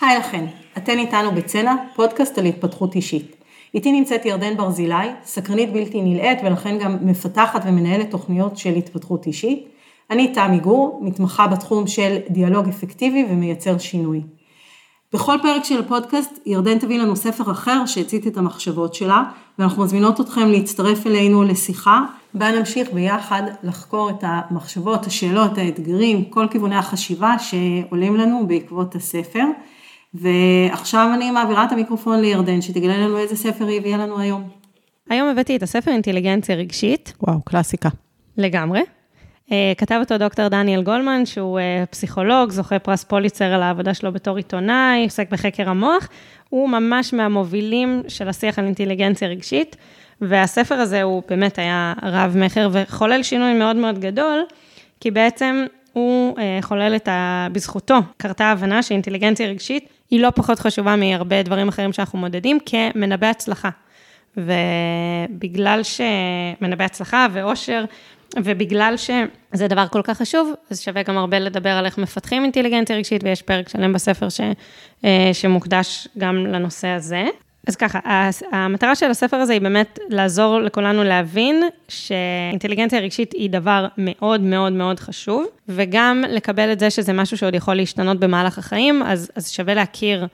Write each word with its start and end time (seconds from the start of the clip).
היי 0.00 0.18
לכן, 0.18 0.46
אתן 0.76 0.98
איתנו 0.98 1.32
בצנע, 1.32 1.74
פודקאסט 1.94 2.38
על 2.38 2.44
התפתחות 2.44 2.94
אישית. 2.94 3.36
איתי 3.74 3.92
נמצאת 3.92 4.24
ירדן 4.24 4.56
ברזילי, 4.56 5.08
סקרנית 5.24 5.72
בלתי 5.72 6.02
נלאית 6.02 6.38
ולכן 6.44 6.78
גם 6.78 6.96
מפתחת 7.00 7.62
ומנהלת 7.66 8.10
תוכניות 8.10 8.56
של 8.56 8.74
התפתחות 8.74 9.26
אישית. 9.26 9.68
אני 10.10 10.32
תמי 10.32 10.58
גור, 10.58 11.00
מתמחה 11.02 11.46
בתחום 11.46 11.86
של 11.86 12.16
דיאלוג 12.30 12.68
אפקטיבי 12.68 13.26
ומייצר 13.30 13.78
שינוי. 13.78 14.20
בכל 15.12 15.36
פרק 15.42 15.64
של 15.64 15.80
הפודקאסט 15.80 16.38
ירדן 16.46 16.78
תביא 16.78 16.98
לנו 16.98 17.16
ספר 17.16 17.50
אחר 17.50 17.86
שהצית 17.86 18.26
את 18.26 18.36
המחשבות 18.36 18.94
שלה, 18.94 19.22
ואנחנו 19.58 19.82
מזמינות 19.82 20.20
אתכם 20.20 20.48
להצטרף 20.48 21.06
אלינו 21.06 21.42
לשיחה, 21.42 22.04
בה 22.34 22.58
נמשיך 22.58 22.92
ביחד 22.92 23.42
לחקור 23.62 24.10
את 24.10 24.18
המחשבות, 24.22 25.06
השאלות, 25.06 25.58
האתגרים, 25.58 26.24
כל 26.24 26.46
כיווני 26.50 26.76
החשיבה 26.76 27.38
שעולים 27.38 28.16
לנו 28.16 28.46
בעקבות 28.46 28.94
הספר. 28.94 29.44
ועכשיו 30.20 31.10
אני 31.14 31.30
מעבירה 31.30 31.64
את 31.64 31.72
המיקרופון 31.72 32.20
לירדן, 32.20 32.60
שתגלה 32.60 32.98
לנו 32.98 33.18
איזה 33.18 33.36
ספר 33.36 33.66
היא 33.66 33.80
הביאה 33.80 33.98
לנו 33.98 34.20
היום. 34.20 34.48
היום 35.10 35.28
הבאתי 35.28 35.56
את 35.56 35.62
הספר 35.62 35.90
אינטליגנציה 35.90 36.56
רגשית. 36.56 37.12
וואו, 37.22 37.40
קלאסיקה. 37.44 37.88
לגמרי. 38.36 38.80
אה, 39.52 39.72
כתב 39.78 39.96
אותו 40.00 40.18
דוקטור 40.18 40.48
דניאל 40.48 40.82
גולמן, 40.82 41.26
שהוא 41.26 41.58
אה, 41.58 41.84
פסיכולוג, 41.90 42.50
זוכה 42.50 42.78
פרס 42.78 43.04
פוליצר 43.04 43.44
על 43.44 43.62
העבודה 43.62 43.94
שלו 43.94 44.12
בתור 44.12 44.36
עיתונאי, 44.36 45.04
עוסק 45.04 45.30
בחקר 45.30 45.70
המוח. 45.70 46.08
הוא 46.48 46.68
ממש 46.68 47.14
מהמובילים 47.14 48.02
של 48.08 48.28
השיח 48.28 48.58
על 48.58 48.64
אינטליגנציה 48.64 49.28
רגשית, 49.28 49.76
והספר 50.20 50.74
הזה 50.74 51.02
הוא 51.02 51.22
באמת 51.28 51.58
היה 51.58 51.92
רב-מכר 52.02 52.68
וחולל 52.72 53.22
שינוי 53.22 53.54
מאוד 53.54 53.76
מאוד 53.76 53.98
גדול, 53.98 54.44
כי 55.00 55.10
בעצם 55.10 55.64
הוא 55.92 56.38
אה, 56.38 56.58
חולל 56.62 56.96
את 56.96 57.08
ה... 57.08 57.48
בזכותו 57.52 57.98
קרתה 58.16 58.44
הבנה 58.44 58.82
שאינטליגנציה 58.82 59.48
רגשית 59.48 59.88
היא 60.10 60.20
לא 60.20 60.30
פחות 60.30 60.58
חשובה 60.58 60.96
מהרבה 60.96 61.42
דברים 61.42 61.68
אחרים 61.68 61.92
שאנחנו 61.92 62.18
מודדים 62.18 62.58
כמנבא 62.66 63.26
הצלחה. 63.26 63.70
ובגלל 64.36 65.80
שמנבא 65.82 66.84
הצלחה 66.84 67.26
ואושר, 67.32 67.84
ובגלל 68.36 68.94
שזה 68.96 69.68
דבר 69.68 69.88
כל 69.88 70.02
כך 70.04 70.18
חשוב, 70.18 70.52
אז 70.70 70.80
שווה 70.80 71.02
גם 71.02 71.18
הרבה 71.18 71.38
לדבר 71.38 71.70
על 71.70 71.86
איך 71.86 71.98
מפתחים 71.98 72.42
אינטליגנציה 72.42 72.96
רגשית, 72.96 73.24
ויש 73.24 73.42
פרק 73.42 73.68
שלם 73.68 73.92
בספר 73.92 74.28
ש, 74.28 74.40
אה, 75.04 75.30
שמוקדש 75.32 76.08
גם 76.18 76.46
לנושא 76.46 76.88
הזה. 76.88 77.24
אז 77.66 77.76
ככה, 77.76 77.98
המטרה 78.52 78.94
של 78.94 79.10
הספר 79.10 79.36
הזה 79.36 79.52
היא 79.52 79.60
באמת 79.60 79.98
לעזור 80.08 80.60
לכולנו 80.60 81.04
להבין 81.04 81.62
שאינטליגנציה 81.88 83.00
רגשית 83.00 83.32
היא 83.32 83.50
דבר 83.50 83.86
מאוד 83.98 84.40
מאוד 84.40 84.72
מאוד 84.72 85.00
חשוב, 85.00 85.46
וגם 85.68 86.24
לקבל 86.28 86.72
את 86.72 86.78
זה 86.78 86.90
שזה 86.90 87.12
משהו 87.12 87.38
שעוד 87.38 87.54
יכול 87.54 87.74
להשתנות 87.74 88.20
במהלך 88.20 88.58
החיים, 88.58 89.02
אז, 89.02 89.30
אז 89.36 89.50
שווה 89.50 89.74
להכיר 89.74 90.26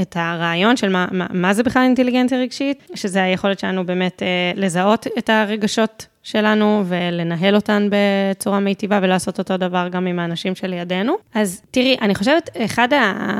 את 0.00 0.16
הרעיון 0.16 0.76
של 0.76 0.88
מה, 0.88 1.06
מה, 1.10 1.26
מה 1.30 1.54
זה 1.54 1.62
בכלל 1.62 1.82
אינטליגנציה 1.82 2.38
רגשית, 2.38 2.88
שזה 2.94 3.22
היכולת 3.22 3.58
שלנו 3.58 3.86
באמת 3.86 4.22
אה, 4.22 4.52
לזהות 4.56 5.06
את 5.18 5.30
הרגשות 5.30 6.06
שלנו 6.22 6.82
ולנהל 6.86 7.54
אותן 7.54 7.88
בצורה 7.90 8.60
מיטיבה 8.60 8.98
ולעשות 9.02 9.38
אותו 9.38 9.56
דבר 9.56 9.88
גם 9.90 10.06
עם 10.06 10.18
האנשים 10.18 10.54
שלידינו. 10.54 11.16
אז 11.34 11.62
תראי, 11.70 11.96
אני 12.02 12.14
חושבת, 12.14 12.50
אחד 12.64 12.88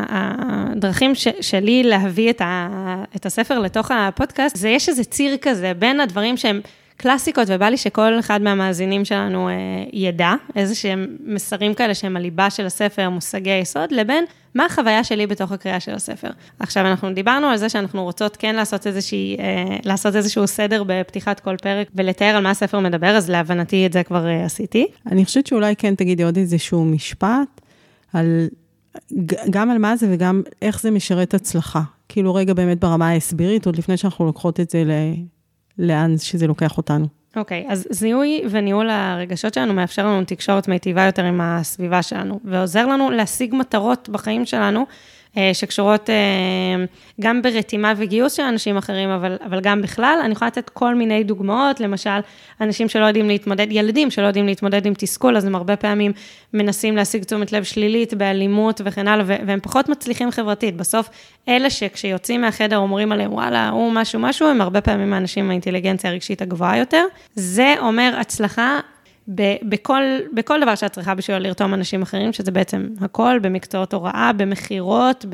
הדרכים 0.08 1.14
ש, 1.14 1.28
שלי 1.40 1.82
להביא 1.82 2.30
את, 2.30 2.40
ה, 2.40 2.68
את 3.16 3.26
הספר 3.26 3.58
לתוך 3.58 3.90
הפודקאסט, 3.90 4.56
זה 4.56 4.68
יש 4.68 4.88
איזה 4.88 5.04
ציר 5.04 5.36
כזה 5.40 5.72
בין 5.78 6.00
הדברים 6.00 6.36
שהם... 6.36 6.60
קלאסיקות, 6.96 7.48
ובא 7.50 7.66
לי 7.66 7.76
שכל 7.76 8.18
אחד 8.18 8.42
מהמאזינים 8.42 9.04
שלנו 9.04 9.48
אה, 9.48 9.54
ידע 9.92 10.34
איזה 10.56 10.74
שהם 10.74 11.06
מסרים 11.24 11.74
כאלה 11.74 11.94
שהם 11.94 12.16
הליבה 12.16 12.50
של 12.50 12.66
הספר, 12.66 13.10
מושגי 13.10 13.58
יסוד, 13.58 13.92
לבין 13.92 14.24
מה 14.54 14.64
החוויה 14.64 15.04
שלי 15.04 15.26
בתוך 15.26 15.52
הקריאה 15.52 15.80
של 15.80 15.94
הספר. 15.94 16.30
עכשיו, 16.58 16.86
אנחנו 16.86 17.14
דיברנו 17.14 17.46
על 17.46 17.56
זה 17.56 17.68
שאנחנו 17.68 18.04
רוצות 18.04 18.36
כן 18.36 18.54
לעשות 18.54 18.86
איזושהי, 18.86 19.36
אה, 19.38 19.76
לעשות 19.84 20.16
איזשהו 20.16 20.46
סדר 20.46 20.82
בפתיחת 20.86 21.40
כל 21.40 21.56
פרק 21.56 21.88
ולתאר 21.94 22.36
על 22.36 22.42
מה 22.42 22.50
הספר 22.50 22.80
מדבר, 22.80 23.16
אז 23.16 23.30
להבנתי 23.30 23.86
את 23.86 23.92
זה 23.92 24.02
כבר 24.02 24.26
אה, 24.26 24.44
עשיתי. 24.44 24.86
אני 25.06 25.24
חושבת 25.24 25.46
שאולי 25.46 25.76
כן 25.76 25.94
תגידי 25.94 26.22
עוד 26.22 26.36
איזשהו 26.36 26.84
משפט 26.84 27.60
על, 28.12 28.46
גם 29.50 29.70
על 29.70 29.78
מה 29.78 29.96
זה 29.96 30.06
וגם 30.10 30.42
איך 30.62 30.80
זה 30.80 30.90
משרת 30.90 31.34
הצלחה. 31.34 31.82
כאילו 32.08 32.34
רגע 32.34 32.54
באמת 32.54 32.80
ברמה 32.80 33.08
ההסבירית, 33.08 33.66
עוד 33.66 33.76
לפני 33.76 33.96
שאנחנו 33.96 34.26
לוקחות 34.26 34.60
את 34.60 34.70
זה. 34.70 34.84
לאן 35.78 36.18
שזה 36.18 36.46
לוקח 36.46 36.76
אותנו. 36.76 37.06
אוקיי, 37.36 37.64
okay, 37.68 37.72
אז 37.72 37.86
זיהוי 37.90 38.42
וניהול 38.50 38.90
הרגשות 38.90 39.54
שלנו 39.54 39.74
מאפשר 39.74 40.06
לנו 40.06 40.24
תקשורת 40.24 40.68
מיטיבה 40.68 41.02
יותר 41.04 41.24
עם 41.24 41.40
הסביבה 41.40 42.02
שלנו, 42.02 42.40
ועוזר 42.44 42.86
לנו 42.86 43.10
להשיג 43.10 43.54
מטרות 43.54 44.08
בחיים 44.08 44.46
שלנו 44.46 44.86
שקשורות 45.52 46.10
אה, 46.10 46.84
גם 47.20 47.42
ברתימה 47.42 47.92
וגיוס 47.96 48.32
של 48.32 48.42
אנשים 48.42 48.76
אחרים, 48.76 49.08
אבל, 49.08 49.36
אבל 49.44 49.60
גם 49.60 49.82
בכלל. 49.82 50.18
אני 50.24 50.32
יכולה 50.32 50.46
לתת 50.48 50.70
כל 50.70 50.94
מיני 50.94 51.24
דוגמאות, 51.24 51.80
למשל, 51.80 52.20
אנשים 52.60 52.88
שלא 52.88 53.04
יודעים 53.04 53.28
להתמודד, 53.28 53.66
ילדים 53.70 54.10
שלא 54.10 54.26
יודעים 54.26 54.46
להתמודד 54.46 54.86
עם 54.86 54.94
תסכול, 54.94 55.36
אז 55.36 55.44
הם 55.44 55.54
הרבה 55.54 55.76
פעמים 55.76 56.12
מנסים 56.54 56.96
להשיג 56.96 57.24
תשומת 57.24 57.52
לב 57.52 57.64
שלילית 57.64 58.14
באלימות 58.14 58.80
וכן 58.84 59.08
הלאה, 59.08 59.24
והם 59.26 59.60
פחות 59.62 59.88
מצליחים 59.88 60.30
חברתית. 60.30 60.76
בסוף, 60.76 61.08
אלה 61.48 61.70
שכשיוצאים 61.70 62.40
מהחדר 62.40 62.76
אומרים 62.76 63.12
עליהם, 63.12 63.32
וואלה, 63.32 63.68
הוא 63.68 63.92
משהו 63.92 64.20
משהו, 64.20 64.48
הם 64.48 64.60
הרבה 64.60 64.80
פעמים 64.80 65.12
האנשים 65.12 65.44
עם 65.44 65.50
האינטליגנציה 65.50 66.10
הרגשית 66.10 66.42
הגבוהה 66.42 66.78
יותר. 66.78 67.04
זה 67.34 67.74
אומר 67.80 68.14
הצלחה 68.20 68.80
בכל, 69.28 70.02
בכל 70.34 70.60
דבר 70.62 70.74
שאת 70.74 70.92
צריכה 70.92 71.14
בשביל 71.14 71.38
לרתום 71.38 71.74
אנשים 71.74 72.02
אחרים, 72.02 72.32
שזה 72.32 72.50
בעצם 72.50 72.86
הכל, 73.00 73.38
במקצועות 73.42 73.94
הוראה, 73.94 74.30
במכירות, 74.36 75.24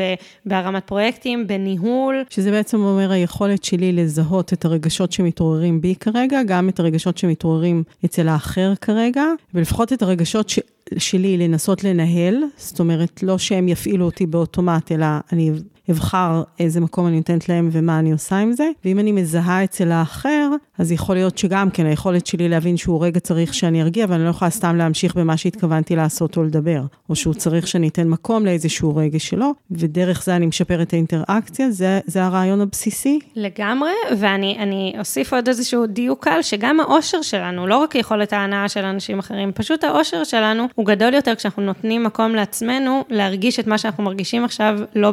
בהרמת 0.47 0.85
פרויקטים, 0.85 1.47
בניהול. 1.47 2.25
שזה 2.31 2.51
בעצם 2.51 2.81
אומר 2.81 3.13
היכולת 3.13 3.65
שלי 3.65 3.93
לזהות 3.93 4.53
את 4.53 4.65
הרגשות 4.65 5.13
שמתעוררים 5.13 5.81
בי 5.81 5.95
כרגע, 6.01 6.43
גם 6.43 6.69
את 6.69 6.81
הרגשות 6.81 7.19
שמתעוררים 7.19 7.83
אצל 8.05 8.29
האחר 8.29 8.75
כרגע, 8.81 9.25
ולפחות 9.55 9.93
את 9.93 10.03
הרגשות 10.03 10.49
ש... 10.49 10.59
שלי 10.99 11.37
לנסות 11.37 11.85
לנהל, 11.85 12.37
זאת 12.57 12.81
אומרת, 12.81 13.23
לא 13.23 13.39
שהם 13.39 13.69
יפעילו 13.69 14.05
אותי 14.05 14.27
באוטומט, 14.27 14.93
אלא 14.93 15.07
אני 15.33 15.51
אבחר 15.91 16.43
איזה 16.59 16.81
מקום 16.81 17.07
אני 17.07 17.17
נותנת 17.17 17.49
להם 17.49 17.69
ומה 17.73 17.99
אני 17.99 18.13
עושה 18.13 18.39
עם 18.39 18.53
זה. 18.53 18.69
ואם 18.85 18.99
אני 18.99 19.13
מזהה 19.13 19.65
אצל 19.65 19.93
האחר, 19.93 20.51
אז 20.79 20.93
יכול 20.93 21.15
להיות 21.15 21.39
שגם 21.39 21.71
כן, 21.71 21.87
היכולת 21.87 22.27
שלי 22.27 22.49
להבין 22.49 22.77
שהוא 22.77 23.05
רגע 23.05 23.21
צריך 23.21 23.55
שאני 23.55 23.83
ארגיע, 23.83 24.07
ואני 24.09 24.25
לא 24.25 24.29
יכולה 24.29 24.51
סתם 24.51 24.77
להמשיך 24.77 25.15
במה 25.15 25.37
שהתכוונתי 25.37 25.97
לעשות 25.97 26.37
או 26.37 26.45
לדבר. 26.45 26.83
או 27.09 27.17
שהוא 27.17 27.35
צריך 27.35 27.69
שאני 27.69 27.89
אתן 27.89 28.09
מקום 28.09 28.45
לאיזשהו 28.45 28.97
רגע 28.97 29.19
שלו, 29.19 29.53
ודרך 29.71 30.25
זה 30.25 30.37
אני 30.37 30.47
משפר 30.47 30.83
את 30.83 30.93
האינטראקציה, 30.93 31.71
זה, 31.71 32.01
זה 32.07 32.25
הרעיון 32.25 32.61
הבסיסי. 32.61 33.19
לגמרי, 33.37 33.93
ואני 34.19 34.95
אוסיף 34.99 35.35
עוד 35.35 35.49
איזשהו 35.49 35.87
דיוק 35.87 36.25
קל, 36.25 36.43
שגם 36.43 36.81
האושר 36.81 37.23
שלנו, 37.23 37.67
לא 37.67 37.77
רק 37.77 37.95
יכולת 37.95 38.33
ההנאה 38.33 38.69
של 38.69 38.85
אנשים 38.85 39.19
אחרים, 39.19 39.53
פשוט 39.53 39.85
האושר 39.85 40.25
שלנו 40.25 40.67
הוא 40.75 40.87
גדול 40.87 41.15
יותר 41.15 41.35
כשאנחנו 41.35 41.63
נותנים 41.63 42.05
מקום 42.05 42.35
לעצמנו 42.35 43.05
להרגיש 43.09 43.61
את 43.61 43.67
מה 43.67 43.79
שאנחנו 43.79 44.05
מרגישים 44.05 44.45
עכשיו 44.45 44.79
לא 44.95 45.11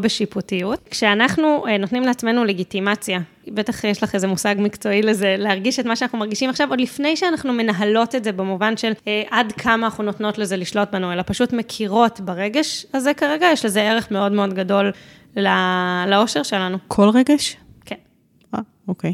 בשיפוטיות. 0.60 0.90
כשאנחנו 0.92 1.68
אה, 1.68 1.78
נותנים 1.78 2.04
לעצמנו 2.04 2.46
לגיטימציה, 2.46 3.20
בטח 3.48 3.84
יש 3.84 4.04
לך 4.04 4.16
איזה 4.16 4.28
מושג 4.28 4.56
מקצועי 4.58 5.02
לזה, 5.02 5.36
להרגיש 5.38 5.80
את 5.80 5.86
מה 5.86 5.96
שאנחנו 5.96 6.18
מרגישים 6.18 6.50
עכשיו, 6.50 6.70
עוד 6.70 6.82
לפני 6.82 7.16
שאנחנו 7.16 7.54
מנהלות 7.54 8.16
את 8.16 8.24
זה 8.24 8.32
במובן 8.32 8.78
של 8.78 8.94
אה, 9.08 9.24
עד 9.30 9.52
כמה 9.52 9.86
אנחנו 9.86 10.04
נותנות 10.04 10.38
לזה 10.38 10.58
לשלוט 10.58 10.92
בנו, 10.92 11.14
אלא 11.14 11.24
פשוט 11.26 11.54
מכירות 11.54 12.20
ברגש 12.20 12.86
הזה 12.94 13.14
כרגע, 13.14 13.48
יש 13.54 13.66
לזה 13.66 13.82
ערך 13.82 14.12
מאוד 14.12 14.32
מאוד 14.32 14.54
גדול 14.54 14.92
לאושר 16.08 16.44
שלנו. 16.44 16.78
כל 16.88 17.10
רגש? 17.10 17.58
כן. 17.86 17.96
אה, 18.56 18.60
אוקיי. 18.88 19.14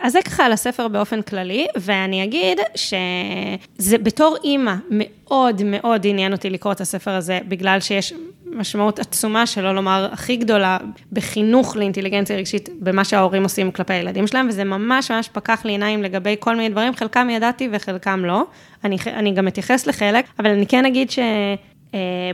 אז 0.00 0.12
זה 0.12 0.18
ככה 0.24 0.44
על 0.44 0.52
הספר 0.52 0.88
באופן 0.88 1.22
כללי, 1.22 1.66
ואני 1.76 2.24
אגיד 2.24 2.58
שזה 2.74 3.98
בתור 3.98 4.36
אימא 4.44 4.74
מאוד 4.90 5.62
מאוד 5.64 6.06
עניין 6.06 6.32
אותי 6.32 6.50
לקרוא 6.50 6.72
את 6.72 6.80
הספר 6.80 7.10
הזה, 7.10 7.38
בגלל 7.48 7.80
שיש 7.80 8.12
משמעות 8.56 8.98
עצומה, 8.98 9.46
שלא 9.46 9.74
לומר 9.74 10.08
הכי 10.12 10.36
גדולה, 10.36 10.78
בחינוך 11.12 11.76
לאינטליגנציה 11.76 12.36
רגשית, 12.36 12.68
במה 12.80 13.04
שההורים 13.04 13.42
עושים 13.42 13.70
כלפי 13.72 13.92
הילדים 13.92 14.26
שלהם, 14.26 14.48
וזה 14.48 14.64
ממש 14.64 15.10
ממש 15.10 15.28
פקח 15.28 15.64
לי 15.64 15.72
עיניים 15.72 16.02
לגבי 16.02 16.36
כל 16.38 16.56
מיני 16.56 16.68
דברים, 16.68 16.94
חלקם 16.94 17.30
ידעתי 17.30 17.68
וחלקם 17.72 18.24
לא. 18.24 18.44
אני, 18.84 18.96
אני 19.06 19.32
גם 19.32 19.48
אתייחס 19.48 19.86
לחלק, 19.86 20.24
אבל 20.38 20.50
אני 20.50 20.66
כן 20.66 20.86
אגיד 20.86 21.10
ש... 21.10 21.18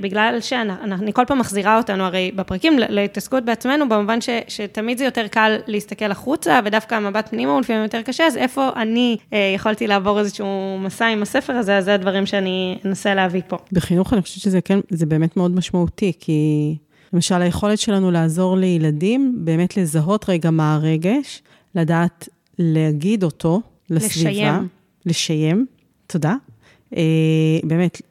בגלל 0.01 0.37
שאני 0.41 1.13
כל 1.13 1.25
פעם 1.27 1.39
מחזירה 1.39 1.77
אותנו 1.77 2.05
הרי 2.05 2.33
בפרקים 2.37 2.79
להתעסקות 2.79 3.45
בעצמנו, 3.45 3.89
במובן 3.89 4.21
ש, 4.21 4.29
שתמיד 4.49 4.99
זה 4.99 5.05
יותר 5.05 5.27
קל 5.27 5.57
להסתכל 5.67 6.11
החוצה, 6.11 6.61
ודווקא 6.65 6.95
המבט 6.95 7.29
פנימה 7.29 7.53
הוא 7.53 7.61
לפעמים 7.61 7.83
יותר 7.83 8.03
קשה, 8.03 8.27
אז 8.27 8.37
איפה 8.37 8.69
אני 8.77 9.17
uh, 9.21 9.35
יכולתי 9.55 9.87
לעבור 9.87 10.19
איזשהו 10.21 10.79
מסע 10.81 11.07
עם 11.07 11.23
הספר 11.23 11.53
הזה, 11.53 11.77
אז 11.79 11.85
זה 11.85 11.95
הדברים 11.95 12.27
שאני 12.27 12.79
אנסה 12.85 13.15
להביא 13.15 13.43
פה. 13.49 13.57
בחינוך 13.73 14.13
אני 14.13 14.23
חושבת 14.23 14.43
שזה 14.43 14.61
כן, 14.61 14.79
זה 14.91 15.07
באמת 15.07 15.37
מאוד 15.37 15.55
משמעותי, 15.55 16.13
כי 16.21 16.77
למשל 17.13 17.43
היכולת 17.43 17.79
שלנו 17.79 18.11
לעזור 18.11 18.57
לילדים, 18.57 19.35
באמת 19.39 19.77
לזהות 19.77 20.29
רגע 20.29 20.51
מה 20.51 20.75
הרגש, 20.75 21.43
לדעת 21.75 22.29
להגיד 22.59 23.23
אותו 23.25 23.61
לסביבה. 23.91 24.31
לשיים. 24.31 24.69
לשיים, 25.07 25.67
תודה. 26.07 26.35
Uh, 26.93 26.97
באמת, 27.65 28.03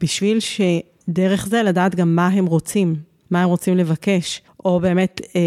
בשביל 0.00 0.38
שדרך 0.40 1.46
זה 1.46 1.62
לדעת 1.62 1.94
גם 1.94 2.16
מה 2.16 2.28
הם 2.28 2.46
רוצים 2.46 2.96
מה 3.30 3.42
הם 3.42 3.48
רוצים 3.48 3.76
לבקש, 3.76 4.42
או 4.64 4.80
באמת, 4.80 5.20
אה, 5.36 5.40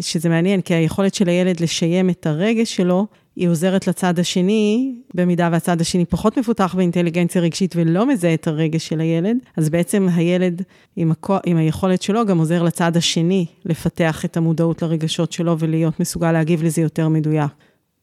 שזה 0.00 0.28
מעניין, 0.28 0.60
כי 0.60 0.74
היכולת 0.74 1.14
של 1.14 1.28
הילד 1.28 1.60
לשיים 1.60 2.10
את 2.10 2.26
הרגש 2.26 2.76
שלו, 2.76 3.06
היא 3.36 3.48
עוזרת 3.48 3.86
לצד 3.86 4.18
השני, 4.18 4.94
במידה 5.14 5.48
והצד 5.52 5.80
השני 5.80 6.04
פחות 6.04 6.38
מפותח 6.38 6.74
באינטליגנציה 6.76 7.42
רגשית 7.42 7.74
ולא 7.76 8.06
מזהה 8.06 8.34
את 8.34 8.46
הרגש 8.46 8.88
של 8.88 9.00
הילד, 9.00 9.36
אז 9.56 9.70
בעצם 9.70 10.08
הילד 10.14 10.62
עם, 10.96 11.10
הכו, 11.10 11.36
עם 11.46 11.56
היכולת 11.56 12.02
שלו 12.02 12.26
גם 12.26 12.38
עוזר 12.38 12.62
לצד 12.62 12.96
השני 12.96 13.46
לפתח 13.64 14.24
את 14.24 14.36
המודעות 14.36 14.82
לרגשות 14.82 15.32
שלו 15.32 15.58
ולהיות 15.58 16.00
מסוגל 16.00 16.32
להגיב 16.32 16.62
לזה 16.62 16.82
יותר 16.82 17.08
מדויק. 17.08 17.50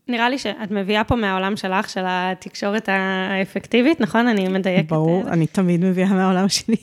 נראה 0.07 0.29
לי 0.29 0.37
שאת 0.37 0.71
מביאה 0.71 1.03
פה 1.03 1.15
מהעולם 1.15 1.57
שלך, 1.57 1.89
של 1.89 2.03
התקשורת 2.07 2.89
האפקטיבית, 2.91 4.01
נכון? 4.01 4.27
אני 4.27 4.47
מדייקת. 4.47 4.89
ברור, 4.89 5.23
אני 5.27 5.47
תמיד 5.47 5.85
מביאה 5.85 6.07
מהעולם 6.13 6.49
שלי. 6.49 6.75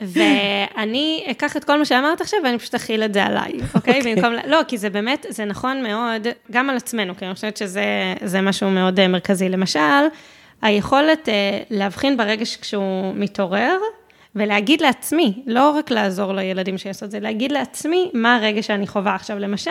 ואני 0.00 1.26
אקח 1.30 1.56
את 1.56 1.64
כל 1.64 1.78
מה 1.78 1.84
שאמרת 1.84 2.20
עכשיו, 2.20 2.38
ואני 2.44 2.58
פשוט 2.58 2.74
אכיל 2.74 3.02
את 3.02 3.14
זה 3.14 3.24
עליי, 3.24 3.52
אוקיי? 3.74 4.00
Okay. 4.00 4.04
במקום, 4.04 4.32
לא, 4.46 4.60
כי 4.68 4.78
זה 4.78 4.90
באמת, 4.90 5.26
זה 5.28 5.44
נכון 5.44 5.82
מאוד, 5.82 6.26
גם 6.50 6.70
על 6.70 6.76
עצמנו, 6.76 7.16
כי 7.16 7.24
אני 7.24 7.34
חושבת 7.34 7.56
שזה 7.56 8.40
משהו 8.42 8.70
מאוד 8.70 9.00
אה, 9.00 9.08
מרכזי. 9.08 9.48
למשל, 9.48 9.80
היכולת 10.62 11.28
אה, 11.28 11.58
להבחין 11.70 12.16
ברגש 12.16 12.56
כשהוא 12.56 13.14
מתעורר, 13.14 13.76
ולהגיד 14.36 14.80
לעצמי, 14.80 15.42
לא 15.46 15.70
רק 15.70 15.90
לעזור 15.90 16.32
לילדים 16.32 16.78
שיעשו 16.78 17.04
את 17.04 17.10
זה, 17.10 17.20
להגיד 17.20 17.52
לעצמי 17.52 18.10
מה 18.14 18.36
הרגש 18.36 18.66
שאני 18.66 18.86
חווה. 18.86 19.14
עכשיו, 19.14 19.38
למשל, 19.38 19.70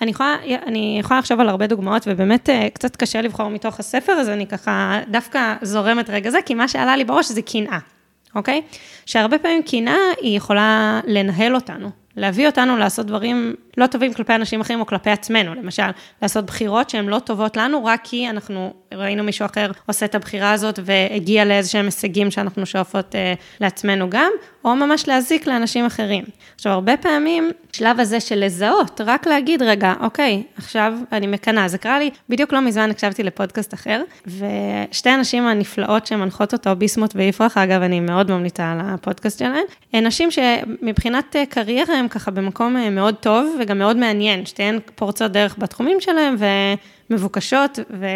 אני 0.00 0.10
יכולה, 0.10 0.36
אני 0.66 0.96
יכולה 1.00 1.20
לחשוב 1.20 1.40
על 1.40 1.48
הרבה 1.48 1.66
דוגמאות, 1.66 2.02
ובאמת 2.06 2.50
אה, 2.50 2.68
קצת 2.74 2.96
קשה 2.96 3.20
לבחור 3.20 3.48
מתוך 3.48 3.80
הספר, 3.80 4.12
אז 4.12 4.28
אני 4.28 4.46
ככה 4.46 5.00
דווקא 5.08 5.54
זורמת 5.62 6.10
רגע 6.10 6.30
זה, 6.30 6.38
כי 6.46 6.54
מה 6.54 6.68
שעלה 6.68 6.96
לי 6.96 7.04
בראש 7.04 7.32
זה 7.32 7.42
קנאה. 7.42 7.78
אוקיי? 8.34 8.62
שהרבה 9.06 9.38
פעמים 9.38 9.62
קנאה 9.62 9.98
היא 10.20 10.36
יכולה 10.36 11.00
לנהל 11.06 11.54
אותנו, 11.54 11.90
להביא 12.16 12.46
אותנו 12.46 12.76
לעשות 12.76 13.06
דברים 13.06 13.54
לא 13.76 13.86
טובים 13.86 14.12
כלפי 14.12 14.34
אנשים 14.34 14.60
אחרים 14.60 14.80
או 14.80 14.86
כלפי 14.86 15.10
עצמנו, 15.10 15.54
למשל, 15.54 15.90
לעשות 16.22 16.46
בחירות 16.46 16.90
שהן 16.90 17.06
לא 17.06 17.18
טובות 17.18 17.56
לנו, 17.56 17.84
רק 17.84 18.00
כי 18.04 18.30
אנחנו 18.30 18.74
ראינו 18.94 19.24
מישהו 19.24 19.46
אחר 19.46 19.70
עושה 19.86 20.06
את 20.06 20.14
הבחירה 20.14 20.52
הזאת 20.52 20.78
והגיע 20.84 21.44
לאיזה 21.44 21.70
שהם 21.70 21.84
הישגים 21.84 22.30
שאנחנו 22.30 22.66
שואפות 22.66 23.14
אה, 23.14 23.34
לעצמנו 23.60 24.10
גם, 24.10 24.30
או 24.64 24.76
ממש 24.76 25.08
להזיק 25.08 25.46
לאנשים 25.46 25.86
אחרים. 25.86 26.24
עכשיו, 26.54 26.72
הרבה 26.72 26.96
פעמים, 26.96 27.50
שלב 27.72 28.00
הזה 28.00 28.20
של 28.20 28.44
לזהות, 28.44 29.00
רק 29.04 29.26
להגיד, 29.26 29.62
רגע, 29.62 29.92
אוקיי, 30.00 30.42
עכשיו 30.56 30.94
אני 31.12 31.26
מקנאה. 31.26 31.68
זה 31.68 31.78
קרה 31.78 31.98
לי, 31.98 32.10
בדיוק 32.28 32.52
לא 32.52 32.60
מזמן 32.60 32.90
הקשבתי 32.90 33.22
לפודקאסט 33.22 33.74
אחר, 33.74 34.02
ושתי 34.26 35.10
הנשים 35.10 35.46
הנפלאות 35.46 36.06
שמנחות 36.06 36.52
אותו, 36.52 36.76
ביסמוט 36.76 37.12
ויפרח, 37.14 37.58
אגב, 37.58 37.82
אני 37.82 38.00
מאוד 38.00 38.30
ממליצה 38.30 38.72
על 38.72 38.78
הפודקאסט 38.80 39.38
שלהן, 39.38 39.64
הן 39.92 40.06
נשים 40.06 40.28
שמבחינת 40.30 41.36
אה, 41.36 41.46
קריירה 41.46 41.94
הן 41.94 42.08
ככה 42.08 42.30
במקום 42.30 42.76
אה, 42.76 42.90
מאוד 42.90 43.14
טוב 43.14 43.56
וגם 43.64 43.78
מאוד 43.78 43.96
מעניין, 43.96 44.46
שתיהן 44.46 44.78
פורצות 44.94 45.32
דרך 45.32 45.54
בתחומים 45.58 46.00
שלהן 46.00 46.36
ומבוקשות 47.10 47.78
ו, 47.90 48.06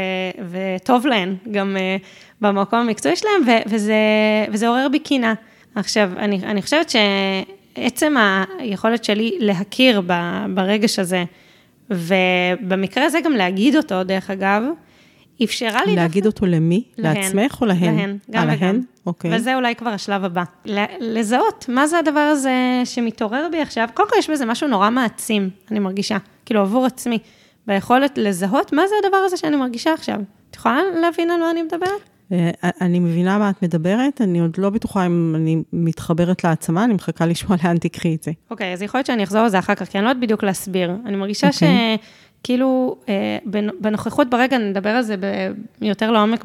וטוב 0.50 1.06
להן 1.06 1.34
גם 1.50 1.76
uh, 1.76 2.04
במקום 2.40 2.78
המקצועי 2.78 3.16
שלהן, 3.16 3.42
ו, 3.46 3.50
וזה, 3.66 3.94
וזה 4.52 4.68
עורר 4.68 4.88
בי 4.92 4.98
קינה. 4.98 5.34
עכשיו, 5.74 6.10
אני, 6.16 6.40
אני 6.42 6.62
חושבת 6.62 6.90
שעצם 6.90 8.14
היכולת 8.58 9.04
שלי 9.04 9.36
להכיר 9.38 10.02
ברגש 10.54 10.98
הזה, 10.98 11.24
ובמקרה 11.90 13.04
הזה 13.04 13.20
גם 13.24 13.32
להגיד 13.32 13.76
אותו, 13.76 14.04
דרך 14.04 14.30
אגב, 14.30 14.62
אפשרה 15.44 15.84
לי... 15.86 15.96
להגיד 15.96 16.24
דווקא... 16.24 16.36
אותו 16.36 16.46
למי? 16.46 16.84
להן, 16.98 17.16
לעצמך 17.16 17.58
או 17.60 17.66
להן? 17.66 17.96
להן, 17.96 18.18
גם 18.30 18.42
וגם. 18.42 18.60
להן? 18.60 18.82
אוקיי. 19.06 19.36
וזה 19.36 19.54
אולי 19.54 19.74
כבר 19.74 19.90
השלב 19.90 20.24
הבא. 20.24 20.42
לזהות, 21.00 21.64
מה 21.68 21.86
זה 21.86 21.98
הדבר 21.98 22.20
הזה 22.20 22.82
שמתעורר 22.84 23.48
בי 23.52 23.60
עכשיו? 23.60 23.88
קודם 23.94 24.08
כל 24.08 24.16
יש 24.18 24.30
בזה 24.30 24.46
משהו 24.46 24.68
נורא 24.68 24.90
מעצים, 24.90 25.50
אני 25.70 25.78
מרגישה, 25.78 26.16
כאילו 26.46 26.60
עבור 26.60 26.86
עצמי, 26.86 27.18
ביכולת 27.66 28.18
לזהות 28.18 28.72
מה 28.72 28.82
זה 28.86 28.94
הדבר 29.04 29.16
הזה 29.16 29.36
שאני 29.36 29.56
מרגישה 29.56 29.92
עכשיו. 29.92 30.16
את 30.50 30.56
יכולה 30.56 30.80
להבין 31.00 31.30
על 31.30 31.40
מה 31.40 31.50
אני 31.50 31.62
מדברת? 31.62 32.00
אה, 32.32 32.50
אני 32.80 32.98
מבינה 32.98 33.38
מה 33.38 33.50
את 33.50 33.62
מדברת, 33.62 34.20
אני 34.20 34.40
עוד 34.40 34.54
לא 34.58 34.70
בטוחה 34.70 35.06
אם 35.06 35.34
אני 35.36 35.62
מתחברת 35.72 36.44
לעצמה, 36.44 36.84
אני 36.84 36.94
מחכה 36.94 37.26
לשמוע 37.26 37.56
לאן 37.64 37.78
תקחי 37.78 38.14
את 38.14 38.22
זה. 38.22 38.32
אוקיי, 38.50 38.72
אז 38.72 38.82
יכול 38.82 38.98
להיות 38.98 39.06
שאני 39.06 39.24
אחזור 39.24 39.42
לזה 39.42 39.58
אחר 39.58 39.74
כך, 39.74 39.88
כי 39.88 39.98
אני 39.98 40.04
לא 40.04 40.10
יודעת 40.10 40.22
בדיוק 40.22 40.44
להסביר. 40.44 40.96
אני 41.06 41.16
מרגישה 41.16 41.48
okay. 41.48 41.54
אוקיי. 41.54 41.96
שכאילו, 42.42 42.96
אה, 43.08 43.38
בנוכחות 43.80 44.30
ברגע, 44.30 44.58
נדבר 44.58 44.90
על 44.90 45.02
זה 45.02 45.14
יותר 45.82 46.10
לעומק 46.10 46.44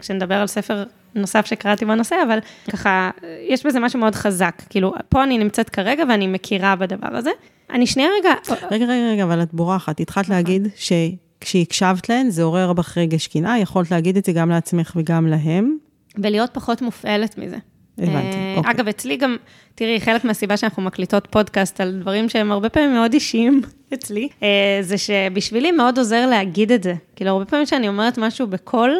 כשנדבר 0.00 0.34
על 0.34 0.46
ספר 0.46 0.84
נוסף 1.14 1.46
שקראתי 1.46 1.84
בנושא, 1.84 2.16
אבל 2.26 2.38
ככה, 2.70 3.10
יש 3.48 3.66
בזה 3.66 3.80
משהו 3.80 3.98
מאוד 3.98 4.14
חזק. 4.14 4.62
כאילו, 4.70 4.94
פה 5.08 5.24
אני 5.24 5.38
נמצאת 5.38 5.70
כרגע 5.70 6.04
ואני 6.08 6.26
מכירה 6.26 6.76
בדבר 6.76 7.16
הזה. 7.16 7.30
אני 7.70 7.86
שנייה 7.86 8.08
רגע... 8.20 8.34
רגע, 8.70 8.84
רגע, 8.84 9.08
רגע, 9.12 9.24
אבל 9.24 9.42
את 9.42 9.54
בורחת. 9.54 10.00
התחלת 10.00 10.24
נכון. 10.24 10.36
להגיד 10.36 10.68
ש... 10.76 10.92
כשהקשבת 11.40 12.08
להן, 12.08 12.30
זה 12.30 12.42
עורר 12.42 12.72
בך 12.72 12.98
רגש 12.98 13.26
קנאה, 13.26 13.58
יכולת 13.58 13.90
להגיד 13.90 14.16
את 14.16 14.24
זה 14.24 14.32
גם 14.32 14.50
לעצמך 14.50 14.92
וגם 14.96 15.26
להם. 15.26 15.76
ולהיות 16.16 16.50
פחות 16.52 16.82
מופעלת 16.82 17.38
מזה. 17.38 17.56
הבנתי, 17.98 18.36
אה, 18.36 18.54
אוקיי. 18.56 18.72
אגב, 18.72 18.88
אצלי 18.88 19.16
גם, 19.16 19.36
תראי, 19.74 20.00
חלק 20.00 20.24
מהסיבה 20.24 20.56
שאנחנו 20.56 20.82
מקליטות 20.82 21.26
פודקאסט 21.30 21.80
על 21.80 22.00
דברים 22.00 22.28
שהם 22.28 22.52
הרבה 22.52 22.68
פעמים 22.68 22.92
מאוד 22.92 23.12
אישיים 23.12 23.62
אצלי, 23.94 24.28
אה, 24.42 24.78
זה 24.80 24.98
שבשבילי 24.98 25.72
מאוד 25.72 25.98
עוזר 25.98 26.26
להגיד 26.26 26.72
את 26.72 26.82
זה. 26.82 26.94
כאילו, 27.16 27.30
הרבה 27.30 27.44
פעמים 27.44 27.66
שאני 27.66 27.88
אומרת 27.88 28.18
משהו 28.18 28.46
בקול, 28.46 28.96